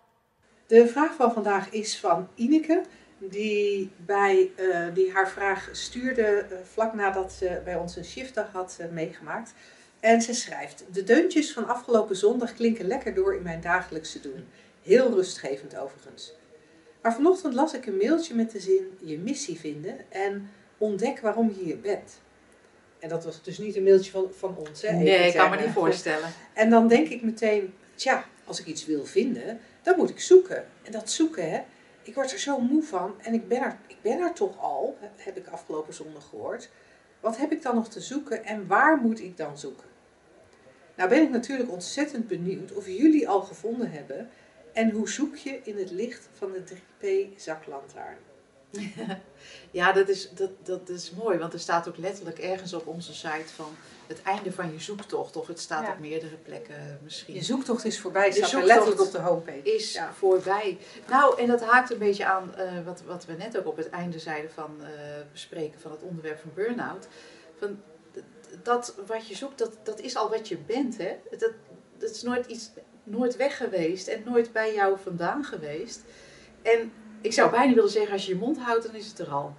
[0.66, 2.82] De vraag van vandaag is van Ineke,
[3.20, 8.52] die, bij, eh, die haar vraag stuurde eh, vlak nadat ze bij ons een shiftdag
[8.52, 9.54] had eh, meegemaakt.
[10.00, 14.44] En ze schrijft: De deuntjes van afgelopen zondag klinken lekker door in mijn dagelijkse doen.
[14.82, 16.34] Heel rustgevend overigens.
[17.02, 21.52] Maar vanochtend las ik een mailtje met de zin: Je missie vinden en ontdek waarom
[21.56, 22.20] je hier bent.
[22.98, 24.82] En dat was dus niet een mailtje van, van ons.
[24.82, 24.92] Hè?
[24.92, 26.28] Nee, ik kan me niet voorstellen.
[26.52, 30.66] En dan denk ik meteen, tja, als ik iets wil vinden, dan moet ik zoeken.
[30.82, 31.60] En dat zoeken, hè,
[32.02, 33.14] ik word er zo moe van.
[33.20, 36.70] En ik ben er, ik ben er toch al, heb ik afgelopen zondag gehoord.
[37.20, 39.88] Wat heb ik dan nog te zoeken en waar moet ik dan zoeken?
[40.96, 44.30] Nou ben ik natuurlijk ontzettend benieuwd of jullie al gevonden hebben.
[44.72, 48.18] En hoe zoek je in het licht van de 3P zaklantaarn?
[49.70, 53.14] Ja, dat is, dat, dat is mooi, want er staat ook letterlijk ergens op onze
[53.14, 53.74] site van
[54.10, 55.36] het einde van je zoektocht.
[55.36, 55.92] Of het staat Ja.
[55.92, 57.34] op meerdere plekken misschien.
[57.34, 59.62] Je zoektocht is voorbij, Je staat er zoektocht letterlijk op de homepage.
[59.74, 60.12] is Ja.
[60.12, 60.78] voorbij.
[61.08, 63.90] Nou, en dat haakt een beetje aan eh, wat, wat we net ook op het
[63.90, 64.88] einde zeiden van eh,
[65.32, 67.06] bespreken van het onderwerp van burn-out.
[67.58, 67.80] Van,
[68.62, 70.96] dat wat je zoekt, dat, dat is al wat je bent.
[70.98, 71.16] Hè?
[71.30, 71.50] Dat,
[71.98, 72.70] dat is nooit iets,
[73.04, 76.00] nooit weg geweest en nooit bij jou vandaan geweest.
[76.62, 79.28] En ik zou bijna willen zeggen, als je je mond houdt, dan is het er
[79.30, 79.54] al.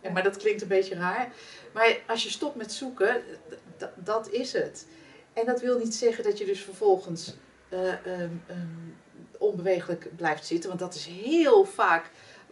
[0.00, 1.32] Ja, maar dat klinkt een beetje raar.
[1.72, 3.22] Maar als je stopt met zoeken,
[3.96, 4.86] dat is het.
[5.32, 7.34] En dat wil niet zeggen dat je dus vervolgens
[7.68, 8.90] eh, ehm, ehm,
[9.38, 10.68] onbewegelijk blijft zitten.
[10.68, 12.10] Want dat is heel vaak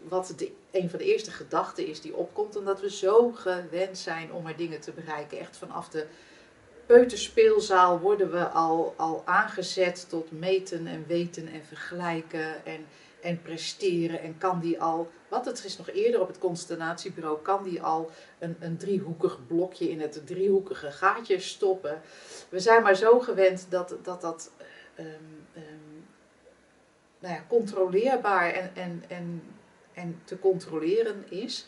[0.09, 2.57] wat de, een van de eerste gedachten is die opkomt.
[2.57, 5.39] Omdat we zo gewend zijn om maar dingen te bereiken.
[5.39, 6.07] Echt vanaf de
[6.87, 12.87] peuterspeelzaal worden we al, al aangezet tot meten en weten en vergelijken en,
[13.23, 14.21] en presteren.
[14.21, 18.11] En kan die al, wat het is nog eerder op het constellatiebureau, kan die al
[18.39, 22.01] een, een driehoekig blokje in het driehoekige gaatje stoppen.
[22.49, 24.51] We zijn maar zo gewend dat dat, dat
[24.95, 25.09] ehm,
[25.55, 25.91] ehm,
[27.19, 29.43] nou ja, controleerbaar en, en, en,
[29.93, 31.67] en te controleren is.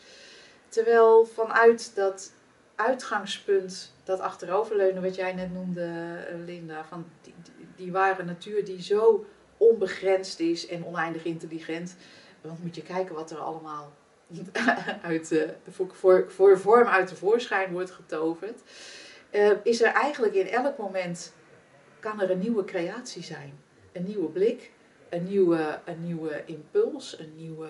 [0.67, 2.31] Terwijl vanuit dat
[2.75, 8.65] uitgangspunt, dat achteroverleunen wat jij net noemde, eh, Linda, van die, die, die ware natuur
[8.65, 9.25] die zo
[9.57, 11.95] onbegrensd is en oneindig intelligent.
[12.43, 13.93] Want moet je kijken wat er allemaal
[15.01, 18.61] uit, voor, voor, voor vorm uit de voorschijn wordt getoverd.
[19.29, 21.33] Eh, is er eigenlijk in elk moment,
[21.99, 23.59] kan er een nieuwe creatie zijn.
[23.91, 24.71] Een nieuwe blik,
[25.09, 27.69] een nieuwe, een nieuwe impuls, een nieuwe,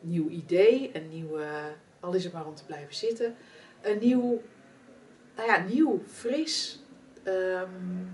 [0.00, 1.46] nieuw idee, een nieuwe,
[2.00, 3.36] al is het maar om te blijven zitten,
[3.80, 4.42] een nieuw,
[5.36, 6.82] nou ja, nieuw, fris.
[7.22, 8.04] ehm,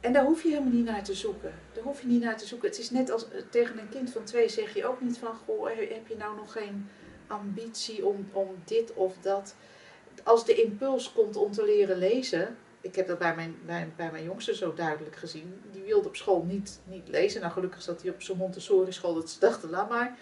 [0.00, 1.54] en daar hoef je helemaal niet naar te zoeken.
[1.72, 2.68] Daar hoef je niet naar te zoeken.
[2.68, 5.34] Het is net als eh, tegen een kind van twee zeg je ook niet van,
[5.34, 6.88] goh, heb je nou nog geen
[7.26, 9.54] ambitie om, om dit of dat.
[10.22, 13.56] Als de impuls komt om te leren lezen, ik heb dat bij mijn,
[13.96, 17.40] bij, mijn jongste zo duidelijk gezien, die wilde op school niet, niet lezen.
[17.40, 20.18] Nou, gelukkig zat hij op zo'n Montessori school dat ze dachten, laat maar.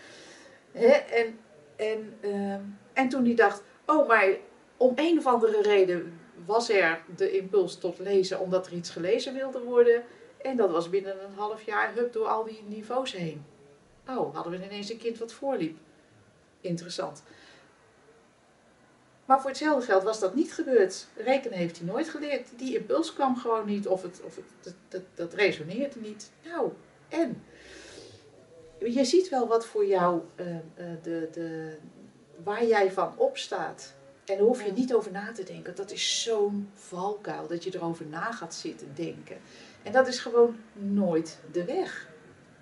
[0.73, 1.39] En,
[1.77, 2.61] en, ehm,
[2.93, 4.29] en toen hij dacht, oh, maar
[4.77, 9.35] om een of andere reden was er de impuls tot lezen omdat er iets gelezen
[9.35, 10.03] wilde worden.
[10.43, 13.45] En dat was binnen een half jaar hup door al die niveaus heen.
[14.09, 15.79] Oh, hadden we ineens een kind wat voorliep.
[16.61, 17.23] Interessant.
[19.25, 21.07] Maar voor hetzelfde geld was dat niet gebeurd.
[21.17, 22.49] Rekenen heeft hij nooit geleerd.
[22.57, 26.31] Die impuls kwam gewoon niet of, het, of het, dat, dat, resoneerde niet.
[26.45, 26.73] Nou,
[27.09, 27.43] en?
[28.79, 30.63] Je ziet wel wat voor jou, eh, eh,
[31.03, 31.77] de, de,
[32.45, 33.95] waar jij van opstaat.
[34.29, 35.75] En daar hoef je niet over na te denken.
[35.75, 39.39] Dat is zo'n valkuil dat je erover na gaat zitten denken.
[39.83, 42.09] En dat is gewoon nooit de weg.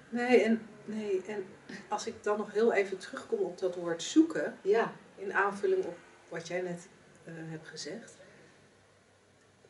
[0.09, 1.45] Nee en, nee, en
[1.89, 5.97] als ik dan nog heel even terugkom op dat woord zoeken, Ja, in aanvulling op
[6.29, 6.89] wat jij net
[7.25, 8.17] eh, hebt gezegd.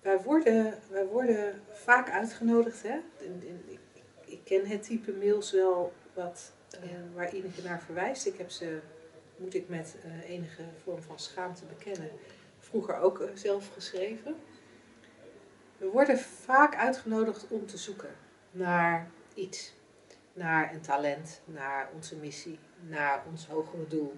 [0.01, 2.83] Wij worden, wij worden vaak uitgenodigd.
[2.83, 2.99] Hè?
[3.19, 3.81] In, in, ik,
[4.25, 6.79] ik ken het type mails wel wat, Ja.
[7.15, 8.27] waar Ineke naar verwijst.
[8.27, 8.81] Ik heb ze,
[9.37, 12.11] moet ik met eh, enige vorm van schaamte bekennen,
[12.59, 14.35] vroeger ook eh, zelf geschreven.
[15.79, 18.15] We worden vaak uitgenodigd om te zoeken
[18.51, 19.75] naar iets.
[20.33, 24.15] Naar een talent, naar onze missie, naar ons hogere doel.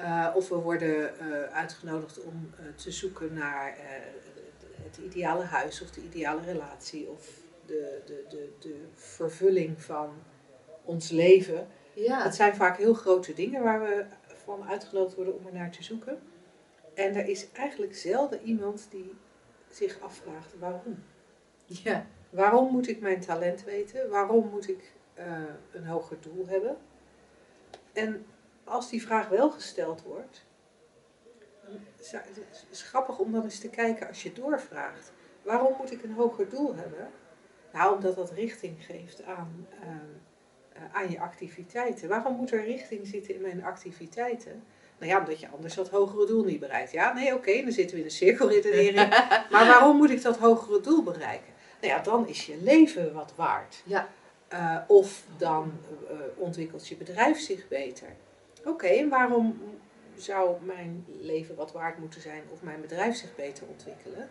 [0.00, 1.18] Uh, of we worden
[1.52, 3.76] uitgenodigd om te zoeken naar
[4.82, 10.22] het ideale huis of de ideale relatie of de, de, de, de vervulling van
[10.84, 11.68] ons leven.
[11.94, 12.22] Ja.
[12.22, 15.82] Het zijn vaak heel grote dingen waar we van uitgenodigd worden om er naar te
[15.82, 16.18] zoeken.
[16.94, 19.14] En er is eigenlijk zelden iemand die
[19.68, 21.02] zich afvraagt waarom.
[21.64, 22.06] ja.
[22.30, 24.10] Waarom moet ik mijn talent weten?
[24.10, 24.92] Waarom moet ik
[25.72, 26.76] een hoger doel hebben?
[27.92, 28.26] En
[28.64, 30.44] als die vraag wel gesteld wordt,
[32.00, 35.12] het is grappig om dan eens te kijken als je doorvraagt.
[35.42, 37.10] Waarom moet ik een hoger doel hebben?
[37.72, 39.88] Nou, omdat dat richting geeft aan, uh,
[40.92, 42.08] aan je activiteiten.
[42.08, 44.62] Waarom moet er richting zitten in mijn activiteiten?
[44.98, 46.92] Nou ja, omdat je anders dat hogere doel niet bereikt.
[46.92, 49.08] Ja, nee, oké, okay, dan zitten we in een cirkelredenering.
[49.52, 51.52] maar waarom moet ik dat hogere doel bereiken?
[51.80, 53.82] Nou ja, dan is je leven wat waard.
[53.84, 54.08] Ja.
[54.52, 55.72] Uh, of dan
[56.36, 58.08] ontwikkelt je bedrijf zich beter.
[58.60, 59.60] Oké, okay, en waarom
[60.16, 64.28] zou mijn leven wat waard moeten zijn of mijn bedrijf zich beter ontwikkelen?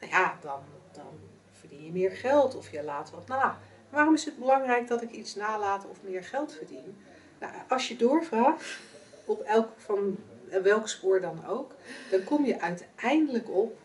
[0.00, 0.60] Nou ja, dan,
[0.92, 1.18] dan
[1.52, 3.58] verdien je meer geld of je laat wat na.
[3.92, 6.96] Waarom is het belangrijk dat ik iets nalaat of meer geld verdien?
[7.40, 8.78] Nou, als je doorvraagt,
[9.24, 10.18] op elk van
[10.62, 11.74] welk spoor dan ook,
[12.10, 13.78] dan kom je uiteindelijk op,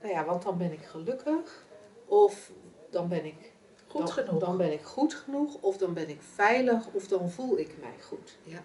[0.00, 1.64] nou ja, want dan ben ik gelukkig
[2.06, 2.50] of
[2.90, 3.52] dan ben ik
[3.86, 4.40] Goed dan, genoeg.
[4.40, 7.94] Dan ben ik goed genoeg, of dan ben ik veilig, of dan voel ik mij
[8.00, 8.38] goed.
[8.42, 8.62] Ja.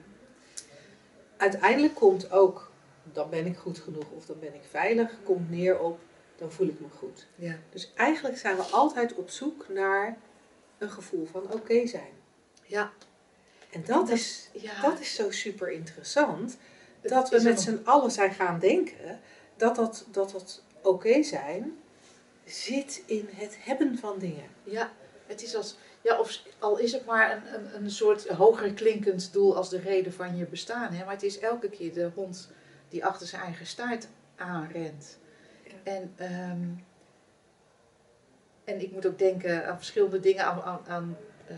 [1.38, 2.71] Uiteindelijk komt ook,
[3.03, 5.99] dan ben ik goed genoeg, of dan ben ik veilig, komt neer op,
[6.35, 7.25] dan voel ik me goed.
[7.35, 7.55] Ja.
[7.69, 10.17] Dus eigenlijk zijn we altijd op zoek naar
[10.77, 12.11] een gevoel van oké zijn.
[12.65, 12.91] Ja.
[13.71, 14.81] En dat, dat- is, ja.
[14.81, 16.57] dat is zo super interessant.
[17.01, 19.19] Dat we met z'n allen zijn gaan denken
[19.57, 21.77] dat dat, dat, dat oké zijn
[22.43, 24.49] zit in het hebben van dingen.
[24.63, 24.91] Ja,
[25.27, 29.33] het is als, ja, of al is het maar een, een, een soort hoger klinkend
[29.33, 30.93] doel als de reden van je bestaan.
[30.93, 31.03] Hè?
[31.05, 32.49] Maar het is elke keer de hond
[32.89, 35.17] die achter zijn eigen staart aanrent.
[35.85, 36.63] En, ehm,
[38.63, 41.17] en ik moet ook denken aan verschillende dingen, aan, aan, aan,
[41.47, 41.55] eh,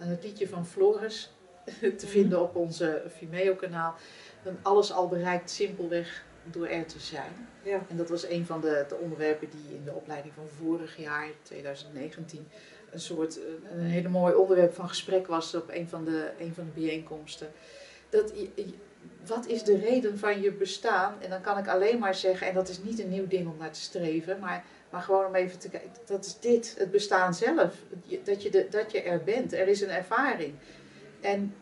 [0.00, 1.32] aan, het liedje van Floris,
[1.98, 3.94] te vinden op onze Vimeo-kanaal.
[4.42, 7.48] Dan alles al bereikt simpelweg door er te zijn.
[7.62, 7.80] Ja.
[7.88, 11.28] En dat was een van de, de onderwerpen die in de opleiding van vorig jaar,
[11.42, 12.48] 2019,
[12.90, 16.54] een soort een, een hele mooi onderwerp van gesprek was op een van de, een
[16.54, 17.48] van de bijeenkomsten.
[18.08, 18.74] Dat, je-
[19.26, 21.14] wat is de reden van je bestaan?
[21.20, 23.56] En dan kan ik alleen maar zeggen, en dat is niet een nieuw ding om
[23.58, 27.34] naar te streven, maar, maar gewoon om even te kijken, dat is dit, het bestaan
[27.34, 27.74] zelf.
[28.24, 30.54] Dat je, de, dat je er bent, er is een ervaring.
[31.20, 31.54] En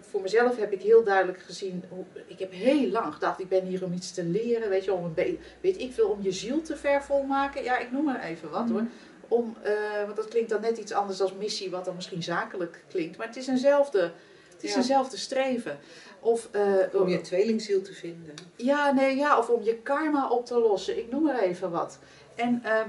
[0.00, 3.64] voor mezelf heb ik heel duidelijk gezien, hoe, ik heb heel lang gedacht, ik ben
[3.64, 6.62] hier om iets te leren, weet je, om een weet ik veel, om je ziel
[6.62, 7.62] te vervolmaken.
[7.62, 8.86] Ja, ik noem maar even wat hoor.
[9.28, 9.72] Om, eh,
[10.04, 13.26] want dat klinkt dan net iets anders als missie, wat dan misschien zakelijk klinkt, maar
[13.26, 14.12] het is eenzelfde,
[14.52, 14.76] het is Ja.
[14.76, 15.78] eenzelfde streven.
[16.24, 18.34] Of, eh, Om je tweelingziel te vinden.
[18.56, 20.98] ja, nee, ja, of om je karma op te lossen.
[20.98, 21.98] Ik noem maar even wat.
[22.34, 22.88] En, ehm,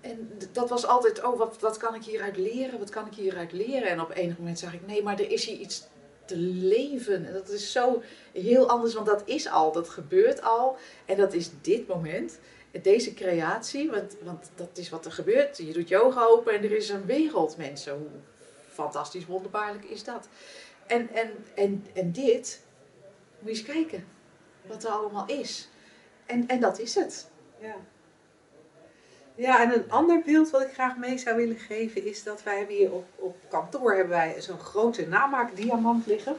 [0.00, 2.78] en dat was altijd, oh, wat, wat kan ik hieruit leren?
[2.78, 3.88] Wat kan ik hieruit leren?
[3.88, 5.86] En op enig moment zag ik, nee, maar er is hier iets
[6.24, 7.26] te leven.
[7.26, 10.76] En dat is zo heel anders, want dat is al, dat gebeurt al.
[11.04, 12.38] En dat is dit moment,
[12.82, 15.56] deze creatie, want, want dat is wat er gebeurt.
[15.56, 17.92] Je doet je ogen open en er is een wereld, mensen.
[17.92, 18.08] Hoe
[18.68, 20.28] fantastisch wonderbaarlijk is dat?
[20.90, 22.62] En, en, en, en dit,
[23.38, 24.06] moet je eens kijken
[24.66, 25.68] wat er allemaal is.
[26.26, 27.30] En, en dat is het.
[27.58, 27.74] Ja.
[29.34, 32.56] Ja, en een ander beeld wat ik graag mee zou willen geven is dat wij
[32.58, 36.36] hebben hier op, op kantoor hebben wij zo'n grote namaakdiamant liggen.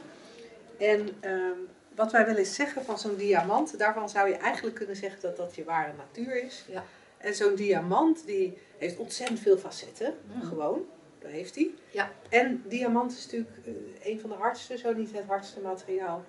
[0.78, 1.58] En ehm,
[1.94, 5.36] wat wij wel eens zeggen van zo'n diamant, daarvan zou je eigenlijk kunnen zeggen dat
[5.36, 6.64] dat je ware natuur is.
[6.68, 6.84] Ja.
[7.18, 10.42] En zo'n diamant die heeft ontzettend veel facetten, Mm.
[10.42, 10.86] gewoon,
[11.30, 11.70] heeft hij.
[11.90, 12.12] Ja.
[12.28, 16.24] En diamant is natuurlijk eh, een van de hardste, zo niet het hardste materiaal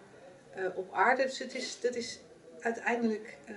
[0.56, 1.24] eh, op aarde.
[1.24, 2.20] Dus het is, dat is
[2.60, 3.56] uiteindelijk, eh,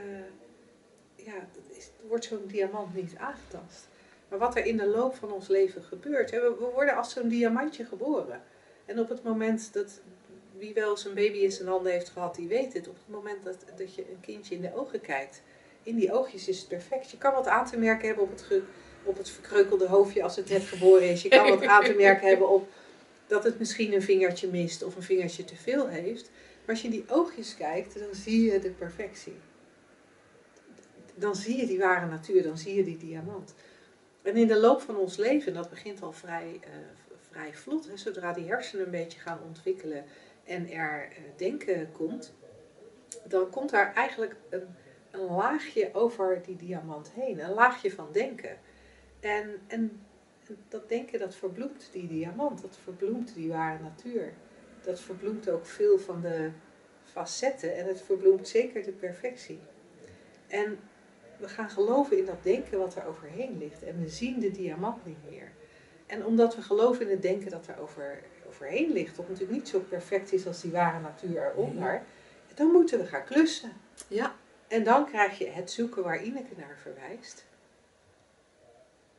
[1.14, 3.88] ja, dat is, wordt zo'n diamant niet aangetast.
[4.29, 7.12] Maar wat er in de loop van ons leven gebeurt, hè, we, we worden als
[7.12, 8.42] zo'n diamantje geboren.
[8.85, 10.01] En op het moment dat,
[10.59, 12.88] wie wel zijn baby in zijn handen heeft gehad, die weet het.
[12.88, 15.42] Op het moment dat, dat je een kindje in de ogen kijkt,
[15.83, 17.11] in die oogjes is het perfect.
[17.11, 18.62] Je kan wat aan te merken hebben op het,
[19.07, 21.23] op het verkreukelde hoofdje als het net geboren is.
[21.23, 22.69] Je kan wat aan te merken hebben op
[23.27, 26.31] dat het misschien een vingertje mist of een vingertje te veel heeft.
[26.64, 29.37] Maar als je in die oogjes kijkt, dan zie je de perfectie.
[31.14, 33.55] Dan zie je die ware natuur, dan zie je die diamant.
[34.23, 36.71] En in de loop van ons leven, dat begint al vrij, eh,
[37.31, 40.05] vrij vlot, hè, zodra die hersenen een beetje gaan ontwikkelen
[40.45, 42.35] en er eh, denken komt,
[43.25, 44.66] dan komt daar eigenlijk een,
[45.11, 48.59] een laagje over die diamant heen, een laagje van denken.
[49.27, 50.01] En, en
[50.69, 54.33] dat denken, dat verbloemt die diamant, dat verbloemt die ware natuur.
[54.83, 56.51] Dat verbloemt ook veel van de
[57.03, 59.61] facetten en het verbloemt zeker de perfectie.
[60.47, 60.79] En
[61.39, 65.07] we gaan geloven in dat denken wat er overheen ligt en we zien de diamant
[65.07, 65.53] niet meer.
[66.07, 69.69] En omdat we geloven in het denken dat er over, overheen ligt, wat natuurlijk niet
[69.69, 72.03] zo perfect is als die ware natuur eronder,
[72.55, 73.73] dan moeten we gaan klussen.
[74.09, 74.35] Ja.
[74.69, 77.47] En dan krijg je het zoeken waar Ineke naar verwijst.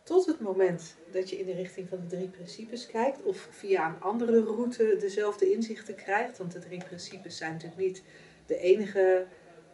[0.07, 3.87] Tot het moment dat je in de richting van de drie principes kijkt, of via
[3.87, 6.37] een andere route dezelfde inzichten krijgt.
[6.37, 8.03] Want de drie principes zijn natuurlijk niet
[8.45, 9.25] de enige,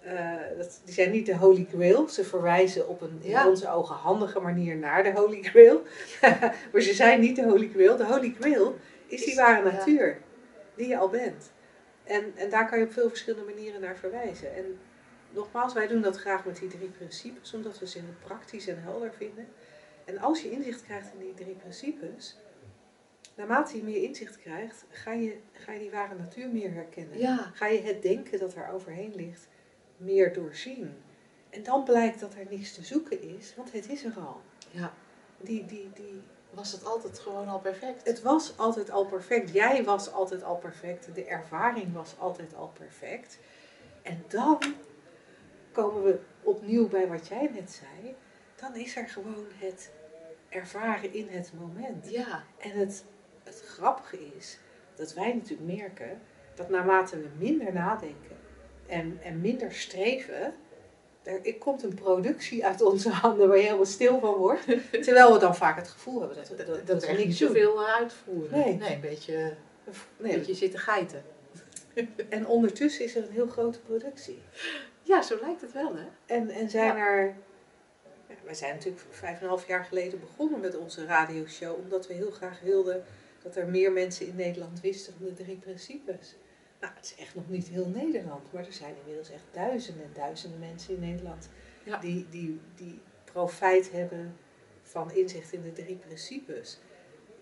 [0.01, 2.07] eh, dat, die zijn niet de Holy Grail.
[2.07, 5.81] Ze verwijzen op een in onze ogen handige manier naar de Holy Grail.
[6.71, 7.97] maar ze zijn niet de Holy Grail.
[7.97, 8.75] De Holy Grail
[9.07, 9.71] is die ware ja.
[9.71, 10.21] natuur,
[10.75, 11.51] die je al bent.
[12.03, 14.55] En, en daar kan je op veel verschillende manieren naar verwijzen.
[14.55, 14.79] En
[15.29, 18.81] nogmaals, wij doen dat graag met die drie principes, omdat we ze heel praktisch en
[18.81, 19.47] helder vinden.
[20.05, 22.37] En als je inzicht krijgt in die drie principes,
[23.35, 27.19] naarmate je meer inzicht krijgt, ga je, ga je die ware natuur meer herkennen.
[27.19, 27.51] Ja.
[27.53, 29.47] Ga je het denken dat er overheen ligt
[29.97, 30.93] meer doorzien.
[31.49, 34.41] En dan blijkt dat er niks te zoeken is, want het is er al.
[34.71, 34.93] Ja.
[35.41, 38.07] Die, die, die, Was het altijd gewoon al perfect?
[38.07, 39.53] het was altijd al perfect.
[39.53, 41.15] Jij was altijd al perfect.
[41.15, 43.39] De ervaring was altijd al perfect.
[44.01, 44.59] En dan
[45.71, 48.15] komen we opnieuw bij wat jij net zei.
[48.55, 49.91] Dan is er gewoon het
[50.49, 52.09] ervaren in het moment.
[52.09, 53.03] Ja, En het,
[53.43, 54.57] het grappige is
[54.95, 56.21] dat wij natuurlijk merken
[56.55, 58.37] dat naarmate we minder nadenken
[58.87, 60.53] en, en minder streven,
[61.23, 64.65] er, komt een productie uit onze handen waar je helemaal stil van wordt.
[65.05, 67.85] Terwijl we dan vaak het gevoel hebben dat we, dat, dat, dat we niet zoveel
[67.85, 68.59] eh, uitvoeren.
[68.59, 68.93] Nee.
[68.93, 69.35] een beetje,
[69.85, 71.23] een Nee, beetje zitten geiten.
[72.29, 74.41] en ondertussen is er een heel grote productie.
[75.01, 76.05] Ja, zo lijkt het wel, hè?
[76.25, 77.05] En, en zijn Ja.
[77.05, 77.35] er.
[78.43, 82.13] Wij zijn natuurlijk vijf en een half jaar geleden begonnen met onze radioshow, omdat we
[82.13, 83.03] heel graag wilden
[83.43, 86.35] dat er meer mensen in Nederland wisten van de drie principes.
[86.79, 90.11] Nou, het is echt nog niet heel Nederland, maar er zijn inmiddels echt duizenden en
[90.13, 91.49] duizenden mensen in Nederland
[91.83, 91.97] Ja.
[91.97, 94.35] die, die, die profijt hebben
[94.81, 96.79] van inzicht in de drie principes.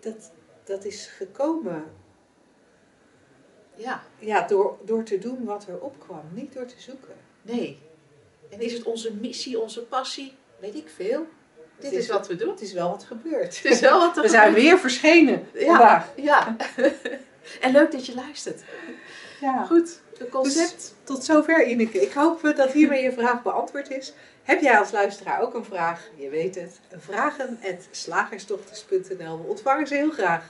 [0.00, 0.32] Dat,
[0.64, 1.84] dat is gekomen
[3.76, 7.14] Ja, ja, door, door te doen wat er opkwam, niet door te zoeken.
[7.42, 7.78] nee.
[8.50, 10.34] En is het onze missie, onze passie?
[10.62, 11.26] Weet ik veel.
[11.78, 12.50] Dit is wat we doen.
[12.50, 13.62] Het is wel wat gebeurd.
[13.62, 15.64] Het is wel wat We zijn weer verschenen Ja.
[15.66, 16.12] vandaag.
[16.16, 16.56] Ja.
[17.60, 18.60] en leuk dat je luistert.
[19.40, 19.64] Ja.
[19.64, 20.94] Goed, het concept.
[21.04, 22.00] Tot zover Ineke.
[22.00, 24.12] Ik hoop eh, dat hiermee je vraag beantwoord is.
[24.42, 26.08] Heb jij als luisteraar ook een vraag?
[26.16, 26.80] Je weet het.
[26.98, 30.44] Vragen.slagersdochters.nl We ontvangen ze heel graag.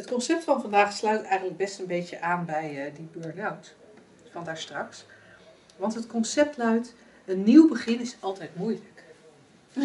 [0.00, 3.74] Het concept van vandaag sluit eigenlijk best een beetje aan bij eh, die burn-out
[4.30, 5.04] van daar straks.
[5.76, 6.94] Want het concept luidt,
[7.26, 9.02] een nieuw begin is altijd moeilijk.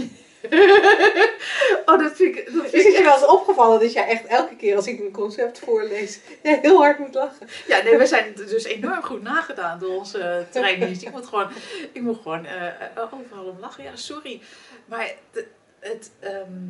[1.85, 4.55] oh, dat vind ik, dat Is het je wel eens opgevallen dat jij echt elke
[4.55, 7.47] keer als ik een concept voorlees, heel hard moet lachen?
[7.67, 11.03] Ja, nee, we zijn dus enorm goed nagedaan door onze trainees.
[11.03, 11.49] Ik moet gewoon,
[11.91, 13.83] ik moet gewoon eh, eh, overal om lachen.
[13.83, 14.41] Ja, sorry.
[14.85, 15.45] Maar het,
[15.79, 16.67] het, ehm,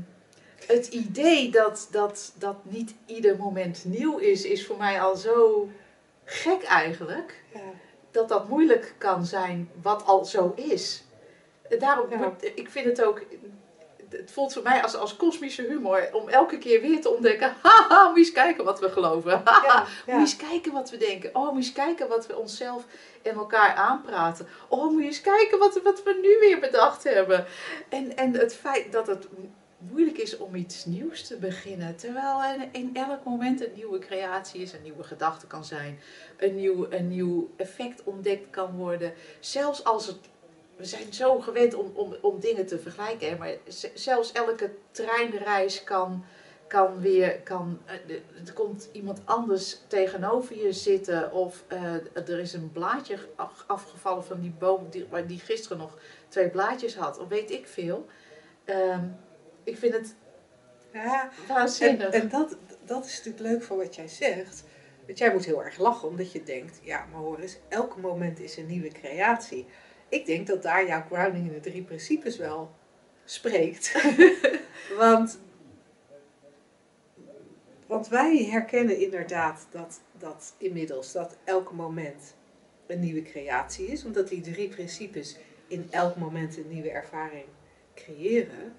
[0.68, 5.70] het idee dat, dat, dat niet ieder moment nieuw is, is voor mij al zo
[6.24, 7.44] gek eigenlijk.
[7.54, 7.60] Ja.
[8.12, 11.04] Dat dat moeilijk kan zijn wat al zo is.
[11.80, 12.34] Daarom, Ja.
[12.56, 13.22] ik vind het ook,
[14.10, 17.54] het voelt voor mij als, als kosmische humor om elke keer weer te ontdekken.
[17.64, 19.42] Haha, moet je eens kijken wat we geloven.
[19.46, 21.30] Ja, moet eens kijken wat we denken.
[21.36, 22.86] Oh, moet je eens kijken wat we onszelf
[23.22, 24.48] en elkaar aanpraten.
[24.68, 27.46] Oh, moet je eens kijken wat, wat we nu weer bedacht hebben.
[27.90, 29.28] En, en het feit dat het
[29.90, 31.96] moeilijk is om iets nieuws te beginnen.
[31.96, 36.00] Terwijl er in elk moment een nieuwe creatie is, een nieuwe gedachte kan zijn.
[36.38, 39.14] Een nieuw, een nieuw effect ontdekt kan worden.
[39.40, 40.18] Zelfs als het...
[40.76, 43.38] We zijn zo gewend om, om, om dingen te vergelijken.
[43.38, 43.54] Maar
[43.94, 46.26] zelfs elke treinreis kan
[46.68, 48.16] kan weer, kan, eh,
[48.46, 54.24] er komt iemand anders tegenover je zitten of eh, er is een blaadje af- afgevallen
[54.24, 58.06] van die boom die, die gisteren nog twee blaadjes had, of weet ik veel.
[58.64, 59.04] Ehm,
[59.66, 60.16] ik vind het
[60.92, 62.10] Ja, en, waanzinnig.
[62.10, 64.64] en dat, dat is natuurlijk leuk van wat jij zegt.
[65.06, 68.40] Want jij moet heel erg lachen, omdat je denkt, ja, maar hoor eens, elk moment
[68.40, 69.66] is een nieuwe creatie.
[70.10, 72.72] Ik denk dat daar jouw grounding in de drie principes wel
[73.26, 73.96] spreekt.
[75.00, 75.40] want,
[77.88, 82.36] want wij herkennen inderdaad dat, dat inmiddels dat elk moment
[82.88, 84.06] een nieuwe creatie is.
[84.06, 85.38] Omdat die drie principes
[85.68, 87.46] in elk moment een nieuwe ervaring
[87.96, 88.76] creëren.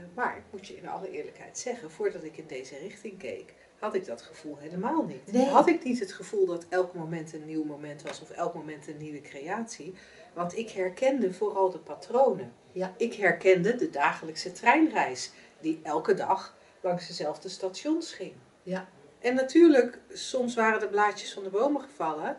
[0.00, 3.54] Eh, maar ik moet je in alle eerlijkheid zeggen, voordat ik in deze richting keek,
[3.78, 5.32] had ik dat gevoel helemaal niet.
[5.32, 5.46] Nee.
[5.46, 8.88] Had ik niet het gevoel dat elk moment een nieuw moment was of elk moment
[8.88, 9.94] een nieuwe creatie.
[10.32, 12.52] Want ik herkende vooral de patronen.
[12.72, 12.94] Ja.
[12.96, 15.30] Ik herkende de dagelijkse treinreis,
[15.60, 18.32] die elke dag langs dezelfde stations ging.
[18.62, 18.88] Ja.
[19.18, 22.36] En natuurlijk, soms waren de blaadjes van de bomen gevallen,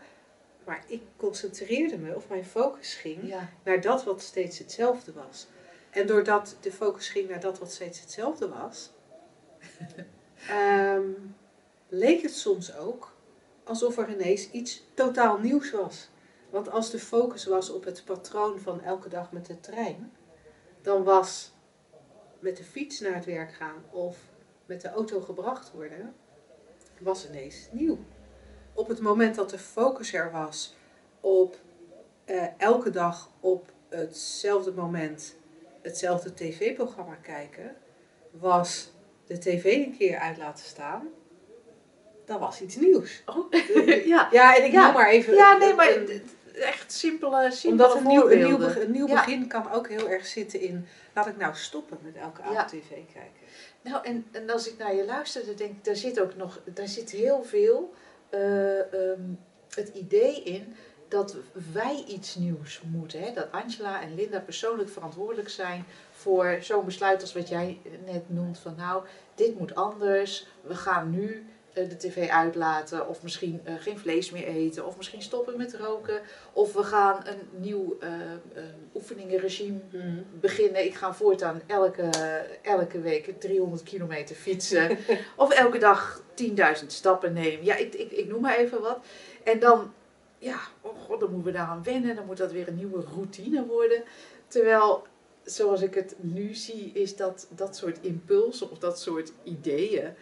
[0.66, 5.48] maar ik concentreerde me of mijn focus ging Ja, naar dat wat steeds hetzelfde was.
[5.92, 8.92] En doordat de focus ging naar dat wat steeds hetzelfde was,
[10.48, 11.10] ehm,
[11.88, 13.14] leek het soms ook
[13.64, 16.10] alsof er ineens iets totaal nieuws was.
[16.50, 20.12] Want als de focus was op het patroon van elke dag met de trein,
[20.82, 21.52] dan was
[22.40, 24.18] met de fiets naar het werk gaan of
[24.66, 26.14] met de auto gebracht worden,
[27.00, 27.98] was ineens nieuw.
[28.74, 30.76] Op het moment dat de focus er was
[31.20, 31.58] op
[32.26, 35.36] eh, elke dag op hetzelfde moment
[35.82, 37.76] hetzelfde tv-programma kijken,
[38.32, 38.92] was
[39.26, 41.08] de tv een keer uit laten staan,
[42.26, 43.24] dan was iets nieuws.
[43.26, 43.52] oh,
[44.14, 44.28] ja.
[44.32, 44.86] Ja, en ik Ja.
[44.86, 45.34] noem maar even.
[45.36, 46.22] ja nee, maar een-
[46.54, 48.74] echt simpele, simpele omdat een nieuw, een nieuw, voorbeelden.
[48.74, 49.14] be- een nieuw Ja.
[49.14, 52.66] begin kan ook heel erg zitten in, laat ik nou stoppen met elke avond Ja.
[52.66, 53.42] tv kijken.
[53.82, 56.62] Nou, en, en als ik naar je luister, dan denk ik, daar zit ook nog,
[56.74, 57.94] daar zit heel veel
[58.30, 59.22] eh, ehm,
[59.76, 60.76] het idee in
[61.12, 61.36] dat
[61.74, 63.22] wij iets nieuws moeten.
[63.22, 63.34] Hè?
[63.34, 68.60] Dat Angela en Linda persoonlijk verantwoordelijk zijn voor zo'n besluit als wat jij net noemt.
[68.60, 69.04] Van nou,
[69.36, 74.32] dit moet anders, we gaan nu eh, de tv uitlaten, of misschien eh, geen vlees
[74.32, 76.22] meer eten, of misschien stoppen met roken,
[76.54, 78.64] of we gaan een nieuw eh, eh,
[78.96, 80.22] oefeningenregime Mhm.
[80.40, 80.86] beginnen.
[80.86, 82.10] Ik ga voortaan elke,
[82.62, 84.98] elke week 300 kilometer fietsen.
[85.36, 86.22] of elke dag
[86.82, 87.66] 10.000 stappen nemen.
[87.66, 89.00] Ja, ik, ik, ik noem maar even wat.
[89.44, 89.94] En dan,
[90.42, 92.16] ja, oh god, dan moeten we daaraan wennen.
[92.16, 94.04] Dan moet dat weer een nieuwe routine worden.
[94.48, 95.04] Terwijl,
[95.44, 100.14] zoals ik het nu zie, is dat dat soort impulsen of dat soort ideeën.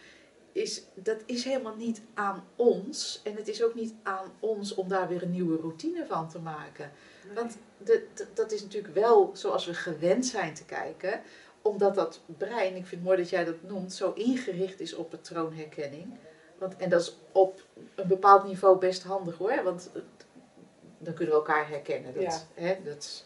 [0.51, 3.22] Is, dat is helemaal niet aan ons.
[3.24, 6.39] En het is ook niet aan ons om daar weer een nieuwe routine van te
[6.39, 6.91] maken.
[7.36, 11.22] Want de, de- dat is natuurlijk wel zoals we gewend zijn te kijken.
[11.61, 15.09] Omdat dat brein, ik vind het mooi dat jij dat noemt, zo ingericht is op
[15.09, 16.17] patroonherkenning.
[16.60, 17.62] Want, en dat is op
[17.95, 19.64] een bepaald niveau best handig hoor.
[19.64, 20.01] Want eh,
[20.97, 22.14] dan kunnen we elkaar herkennen.
[22.14, 22.39] Dat, Ja.
[22.53, 23.24] hè, dat, is,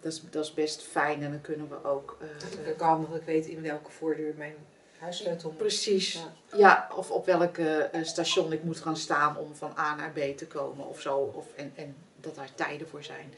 [0.00, 1.22] dat, is, dat is best fijn.
[1.22, 2.16] En dan kunnen we ook...
[2.20, 4.54] eh, Dat is ook handig ik weet in welke voordeur mijn
[4.98, 5.50] huissleutel.
[5.50, 6.12] Precies.
[6.12, 6.32] Ja.
[6.58, 10.36] Ja, of op welk eh, station ik moet gaan staan om van A naar B
[10.36, 11.16] te komen of zo.
[11.16, 13.34] Of, en, en dat daar tijden voor zijn.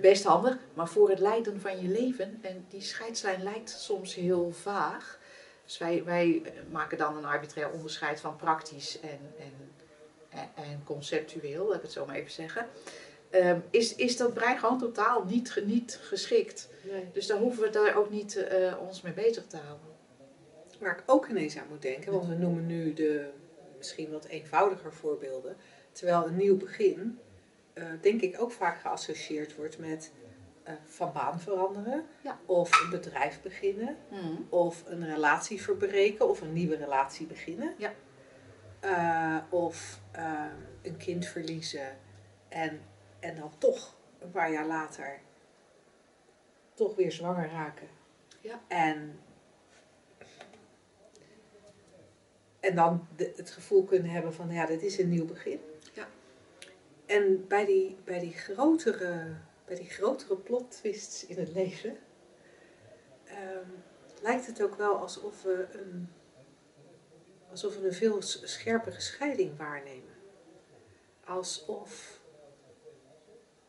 [0.00, 4.50] Best handig, maar voor het leiden van je leven, en die scheidslijn lijkt soms heel
[4.52, 5.18] vaag.
[5.70, 9.72] Dus wij, wij eh, maken dan een arbitrair onderscheid van praktisch en, en,
[10.54, 12.66] en, conceptueel, laat ik het zo maar even zeggen.
[13.30, 16.68] Ehm, is, is dat brein gewoon totaal niet, niet geschikt.
[16.90, 17.08] Nee.
[17.12, 19.86] Dus daar hoeven we daar ook niet eh, ons mee bezig te houden.
[20.78, 23.30] Waar ik ook ineens aan moet denken, want we noemen nu de
[23.76, 25.56] misschien wat eenvoudiger voorbeelden.
[25.92, 27.18] Terwijl een nieuw begin,
[27.72, 30.12] eh, denk ik, ook vaak geassocieerd wordt met
[30.70, 32.06] eh, van baan veranderen.
[32.22, 32.38] Ja.
[32.46, 33.96] Of een bedrijf beginnen.
[34.48, 37.74] Of een relatie verbreken of een nieuwe relatie beginnen.
[37.78, 37.92] Ja.
[38.80, 40.44] Eh, of eh,
[40.82, 41.96] een kind verliezen
[42.48, 42.80] en,
[43.20, 45.20] en dan toch een paar jaar later
[46.74, 47.88] toch weer zwanger raken.
[48.40, 48.60] Ja.
[48.68, 49.20] En,
[52.60, 55.60] en dan de- het gevoel kunnen hebben van ja, dit is een nieuw begin.
[55.92, 56.06] Ja.
[57.06, 59.34] En bij die, bij die grotere,
[59.70, 61.98] bij die grotere plot twists in het leven
[63.24, 63.68] ehm,
[64.22, 66.08] lijkt het ook wel alsof we een,
[67.50, 70.14] alsof we een veel scherpere scheiding waarnemen.
[71.24, 72.20] Alsof.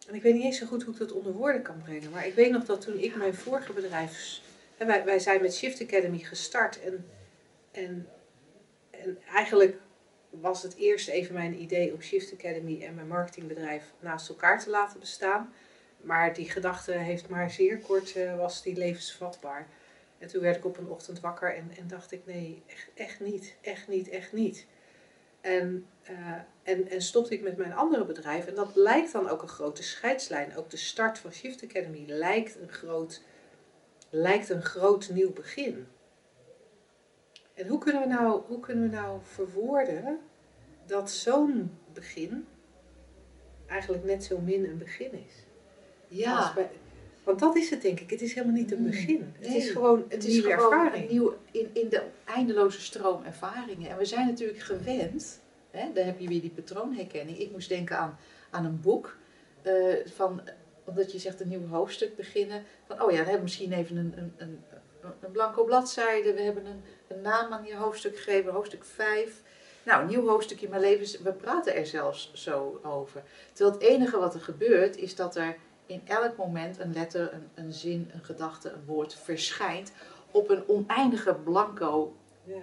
[0.08, 2.28] En ik weet niet eens zo goed hoe ik dat onder woorden kan brengen, maar
[2.28, 4.41] ik weet nog dat toen ik mijn vorige bedrijf.
[4.78, 7.06] Wij, wij zijn met Shift Academy gestart en,
[7.72, 8.10] en,
[8.89, 9.78] en eigenlijk
[10.30, 14.70] was het eerst even mijn idee om Shift Academy en mijn marketingbedrijf naast elkaar te
[14.70, 15.54] laten bestaan.
[16.02, 19.68] Maar die gedachte heeft maar zeer kort, eh, was die levensvatbaar.
[20.18, 23.20] En toen werd ik op een ochtend wakker en, en dacht ik, nee, echt, echt
[23.20, 24.66] niet, echt niet, echt niet.
[25.41, 28.47] En, eh, en, en stopte ik met mijn andere bedrijf.
[28.47, 30.56] En dat lijkt dan ook een grote scheidslijn.
[30.56, 33.22] Ook de start van Shift Academy lijkt een groot,
[34.10, 35.88] lijkt een groot nieuw begin.
[37.54, 40.20] En hoe kunnen we nou, hoe kunnen we nou verwoorden
[40.86, 42.47] dat zo'n begin
[43.68, 45.45] eigenlijk net zo min een begin is?
[46.55, 46.70] Bij-
[47.24, 48.09] want dat is het denk ik.
[48.09, 49.34] Het is helemaal niet een begin.
[49.39, 49.57] Het nee.
[49.57, 51.03] is gewoon een Het is nieuwe ervaring.
[51.03, 53.89] een nieuw, in, in de eindeloze stroom ervaringen.
[53.89, 55.41] En we zijn natuurlijk gewend,
[55.72, 57.38] hè, daar heb je weer die patroonherkenning.
[57.38, 58.18] Ik moest denken aan,
[58.49, 59.18] aan een boek,
[59.62, 59.74] eh,
[60.05, 60.41] van,
[60.84, 62.64] omdat je zegt een nieuw hoofdstuk beginnen.
[62.86, 64.59] Van, oh ja, dan hebben we misschien even een, een, een,
[65.22, 66.34] een blanco bladzijde.
[66.34, 69.41] We hebben een, een naam aan je hoofdstuk gegeven, hoofdstuk 5.
[69.84, 73.24] Nou, een nieuw hoofdstuk in mijn leven, we praten er zelfs zo over.
[73.53, 75.55] Terwijl het enige wat er gebeurt, is dat er
[75.92, 79.92] in elk moment een letter, een, een zin, een gedachte, een woord verschijnt
[80.32, 82.56] op een oneindige blanco Ja.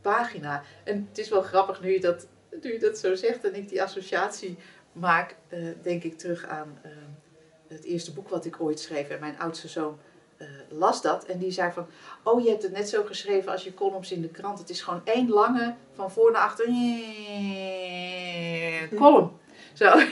[0.00, 0.62] pagina.
[0.84, 2.26] En het is wel grappig nu je dat,
[2.62, 4.58] nu je dat zo zegt en ik die associatie
[4.92, 6.90] maak, eh, denk ik terug aan eh,
[7.68, 9.08] het eerste boek wat ik ooit schreef.
[9.08, 9.98] En mijn oudste zoon
[10.36, 11.86] eh, las dat en die zei van,
[12.22, 14.58] oh je hebt het net zo geschreven als je columns in de krant.
[14.58, 16.66] Het is gewoon één lange, van voor naar achter,
[19.00, 19.30] column.
[19.74, 19.92] Zo.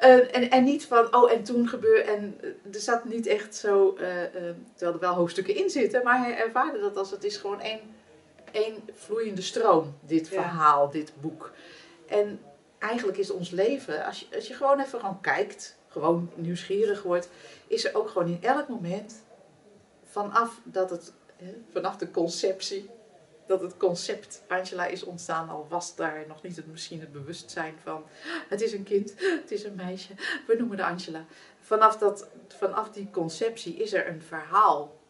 [0.00, 2.02] En, en, en niet van, oh, en toen gebeurde.
[2.10, 3.94] En eh, er zat niet echt zo.
[3.98, 4.30] eh, eh,
[4.74, 7.80] terwijl er wel hoofdstukken in zitten, maar hij ervaarde dat als het is gewoon één,
[8.52, 10.40] één vloeiende stroom, dit Ja.
[10.42, 11.52] verhaal, dit boek.
[12.08, 12.40] En
[12.78, 17.28] eigenlijk is ons leven, als je, als je gewoon even gewoon kijkt, gewoon nieuwsgierig wordt,
[17.66, 19.22] is er ook gewoon in elk moment,
[20.04, 22.90] vanaf dat het, hè, vanaf de conceptie,
[23.46, 27.74] dat het concept Angela is ontstaan, al was daar nog niet het, misschien het bewustzijn
[27.82, 28.04] van,
[28.48, 30.12] het is een kind, het is een meisje,
[30.46, 31.24] we noemen de Angela.
[31.60, 35.00] Vanaf, dat, vanaf die conceptie is er een verhaal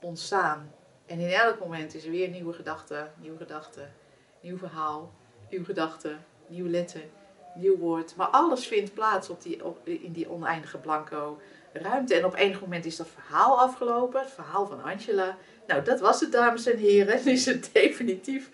[0.00, 0.72] ontstaan.
[1.06, 3.88] En in elk moment is er weer nieuwe gedachte, nieuwe gedachte,
[4.40, 5.12] nieuw verhaal,
[5.50, 6.16] nieuwe gedachte,
[6.46, 7.02] nieuwe letter,
[7.54, 8.16] nieuw woord.
[8.16, 11.40] Maar alles vindt plaats op die, op, in die oneindige blanco
[11.78, 12.14] ruimte.
[12.14, 15.36] En op enig moment is dat verhaal afgelopen, het verhaal van Angela.
[15.66, 17.14] Nou, dat was het, dames en heren.
[17.14, 18.50] En is het definitief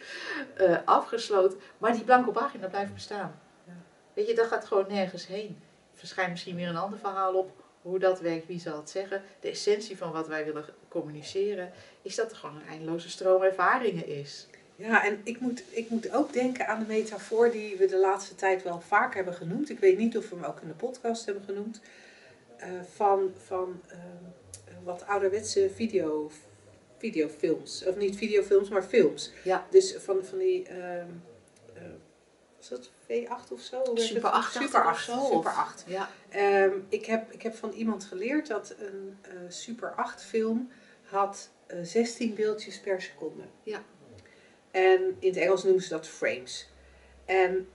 [0.57, 1.59] eh, afgesloten.
[1.79, 3.41] Maar die blanco pagina blijft bestaan.
[3.67, 3.73] Ja.
[4.15, 5.59] Weet je, dat gaat gewoon nergens heen.
[5.93, 7.63] Er verschijnt misschien weer een ander verhaal op.
[7.83, 9.23] Hoe dat werkt, wie zal het zeggen.
[9.41, 11.73] De essentie van wat wij willen communiceren,
[12.03, 14.47] is dat er gewoon een eindeloze stroom ervaringen is.
[14.77, 18.35] Ja, en ik moet, ik moet ook denken aan de metafoor die we de laatste
[18.35, 19.71] tijd wel vaak hebben genoemd.
[19.71, 21.81] Ik weet niet of we hem ook in de podcast hebben genoemd.
[22.65, 23.99] Eh, van van eh,
[24.85, 26.31] wat ouderwetse video,
[26.99, 27.85] videofilms.
[27.87, 29.33] Of niet videofilms, maar films.
[29.45, 29.67] Ja.
[29.71, 31.09] Dus van, van die, ehm,
[31.75, 31.83] eh,
[32.57, 33.83] was dat V8 of zo?
[33.95, 34.53] Super 8.
[34.53, 35.05] Super 8.
[35.05, 35.85] Super 8.
[35.87, 36.11] Ja.
[36.29, 40.71] Ehm, ik, heb, ik heb van iemand geleerd dat een eh, Super 8 film
[41.03, 43.43] had eh 16 beeldjes per seconde.
[43.63, 43.83] Ja.
[44.71, 46.69] En in het Engels noemen ze dat frames.
[47.25, 47.69] En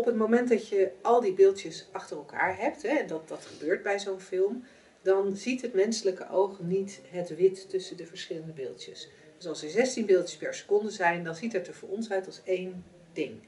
[0.00, 3.46] op het moment dat je al die beeldjes achter elkaar hebt, hè, en dat, dat
[3.46, 4.64] gebeurt bij zo'n film,
[5.02, 9.08] dan ziet het menselijke oog niet het wit tussen de verschillende beeldjes.
[9.36, 12.26] Dus als er 16 beeldjes per seconde zijn, dan ziet het er voor ons uit
[12.26, 13.40] als één ding.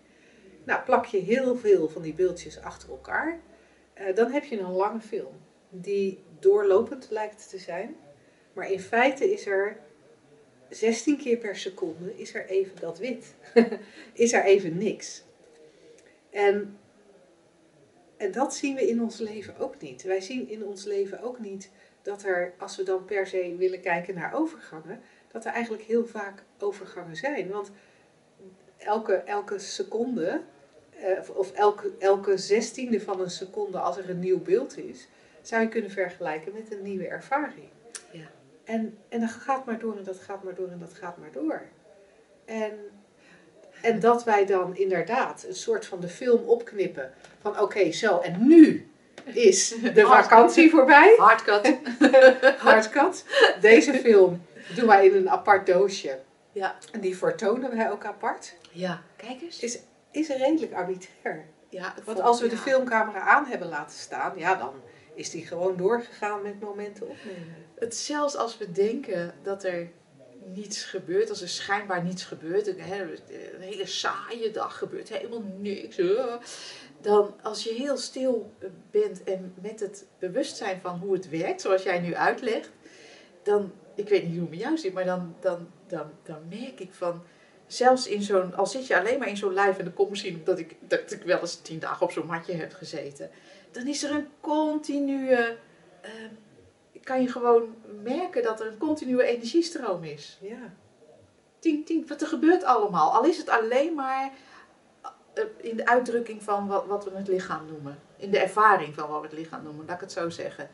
[0.64, 3.40] Nou, plak je heel veel van die beeldjes achter elkaar,
[3.94, 5.34] eh, dan heb je een lange film
[5.70, 7.96] die doorlopend lijkt te zijn.
[8.52, 9.76] Maar in feite is er
[10.68, 13.34] 16 keer per seconde is er even dat wit.
[14.12, 15.22] is er even niks.
[16.32, 16.78] En,
[18.16, 20.02] en dat zien we in ons leven ook niet.
[20.02, 21.70] Wij zien in ons leven ook niet
[22.02, 25.00] dat er, als we dan per se willen kijken naar overgangen,
[25.32, 27.48] dat er eigenlijk heel vaak overgangen zijn.
[27.48, 27.70] Want
[28.76, 30.40] elke, elke seconde,
[30.90, 35.08] eh, of- of elke, elke zestiende van een seconde als er een nieuw beeld is,
[35.42, 37.68] zou je kunnen vergelijken met een nieuwe ervaring.
[38.12, 38.30] Ja.
[38.64, 41.32] En, en dat gaat maar door en dat gaat maar door en dat gaat maar
[41.32, 41.62] door.
[42.44, 42.78] En,
[43.82, 48.46] en dat wij dan inderdaad een soort van de film opknippen van oké, zo en
[48.46, 48.90] nu
[49.24, 51.14] is de vakantie voorbij.
[51.16, 51.78] Hardcut.
[52.58, 53.24] Hardcut.
[53.60, 56.18] Deze film doen wij in een apart doosje.
[56.52, 56.76] Ja.
[56.92, 58.54] En die vertonen wij ook apart.
[58.70, 59.60] Ja, kijk eens.
[59.60, 59.78] Is,
[60.10, 61.44] is redelijk arbitrair.
[61.68, 64.72] Ja, Want als we de filmcamera aan hebben laten staan, ja, dan
[65.14, 67.56] is die gewoon doorgegaan met momenten opnemen.
[67.78, 69.90] Het, zelfs als we denken dat er
[70.54, 76.00] niets gebeurt, als er schijnbaar niets gebeurt, een, een hele saaie dag gebeurt helemaal niks,
[77.00, 78.52] dan als je heel stil
[78.90, 82.70] bent en met het bewustzijn van hoe het werkt, zoals jij nu uitlegt,
[83.42, 86.80] dan, ik weet niet hoe het met jou zit, maar dan, dan, dan, dan merk
[86.80, 87.22] ik van,
[87.66, 90.36] zelfs in zo'n, al zit je alleen maar in zo'n lijf en dan komt misschien
[90.36, 93.30] omdat ik, dat ik wel eens tien dagen op zo'n matje heb gezeten,
[93.70, 95.56] dan is er een continue,
[96.00, 96.10] eh,
[97.04, 100.38] kan je gewoon merken dat er een continue energiestroom is.
[100.40, 100.72] Ja.
[101.58, 103.12] Tien, tien, wat er gebeurt allemaal.
[103.14, 104.30] Al is het alleen maar
[105.34, 107.98] eh, in de uitdrukking van wat, wat we het lichaam noemen.
[108.16, 110.68] In de ervaring van wat we het lichaam noemen, laat ik het zo zeggen.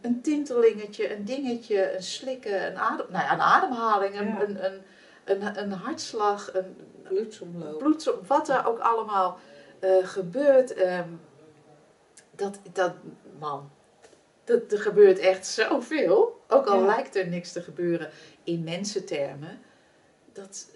[0.00, 4.40] Een tintelingetje, een dingetje, een slikken, een, adem, nou ja, een ademhaling, een, Ja.
[4.40, 4.82] een, een,
[5.24, 7.78] een, een hartslag, een Bloedsomloop.
[7.78, 9.38] bloedsom, wat er ook allemaal
[9.80, 10.74] eh, gebeurt.
[10.74, 11.08] ehm,
[12.30, 12.92] dat, dat,
[13.38, 13.70] man,
[14.46, 16.40] dat, er gebeurt echt zoveel.
[16.48, 16.86] Ook al Ja.
[16.86, 18.10] lijkt er niks te gebeuren
[18.44, 19.60] in mensentermen.
[20.32, 20.70] Dat,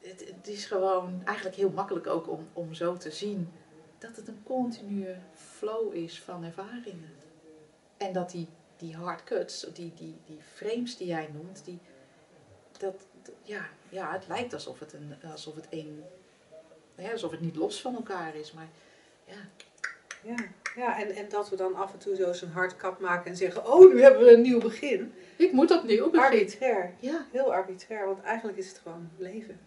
[0.00, 3.52] het, het is gewoon eigenlijk heel makkelijk ook om, om zo te zien
[3.98, 7.14] dat het een continue flow is van ervaringen.
[7.96, 11.78] En dat die, die hard cuts, die, die, die frames die jij noemt, die,
[12.78, 13.06] dat,
[13.42, 16.04] ja, ja, het lijkt alsof het, een, alsof het een,
[16.96, 18.52] ja, alsof het niet los van elkaar is.
[18.52, 18.68] Maar
[19.24, 19.48] ja,
[20.26, 20.34] Ja,
[20.76, 23.66] ja en, en dat we dan af en toe zo zo'n hardkap maken en zeggen,
[23.72, 25.12] oh, nu hebben we een nieuw begin.
[25.36, 26.38] ik moet opnieuw beginnen.
[26.40, 26.92] Arbitrair.
[27.00, 29.60] Ja, Heel arbitrair, want eigenlijk is het gewoon leven.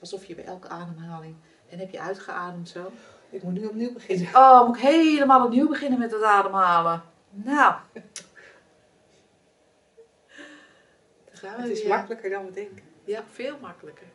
[0.00, 1.34] alsof je bij elke ademhaling,
[1.68, 2.90] en heb je uitgeademd zo.
[3.30, 4.26] Ik moet nu opnieuw beginnen.
[4.34, 7.02] Oh, moet ik helemaal opnieuw beginnen met het ademhalen.
[7.30, 7.74] Nou.
[11.24, 11.88] Dan gaan we Het is weer.
[11.88, 12.82] makkelijker dan we denken.
[13.04, 14.06] Ja, veel makkelijker.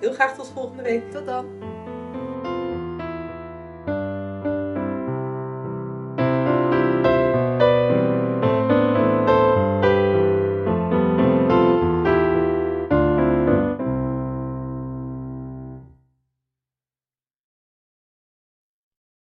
[0.00, 1.10] Heel graag tot volgende week.
[1.10, 1.62] Tot dan.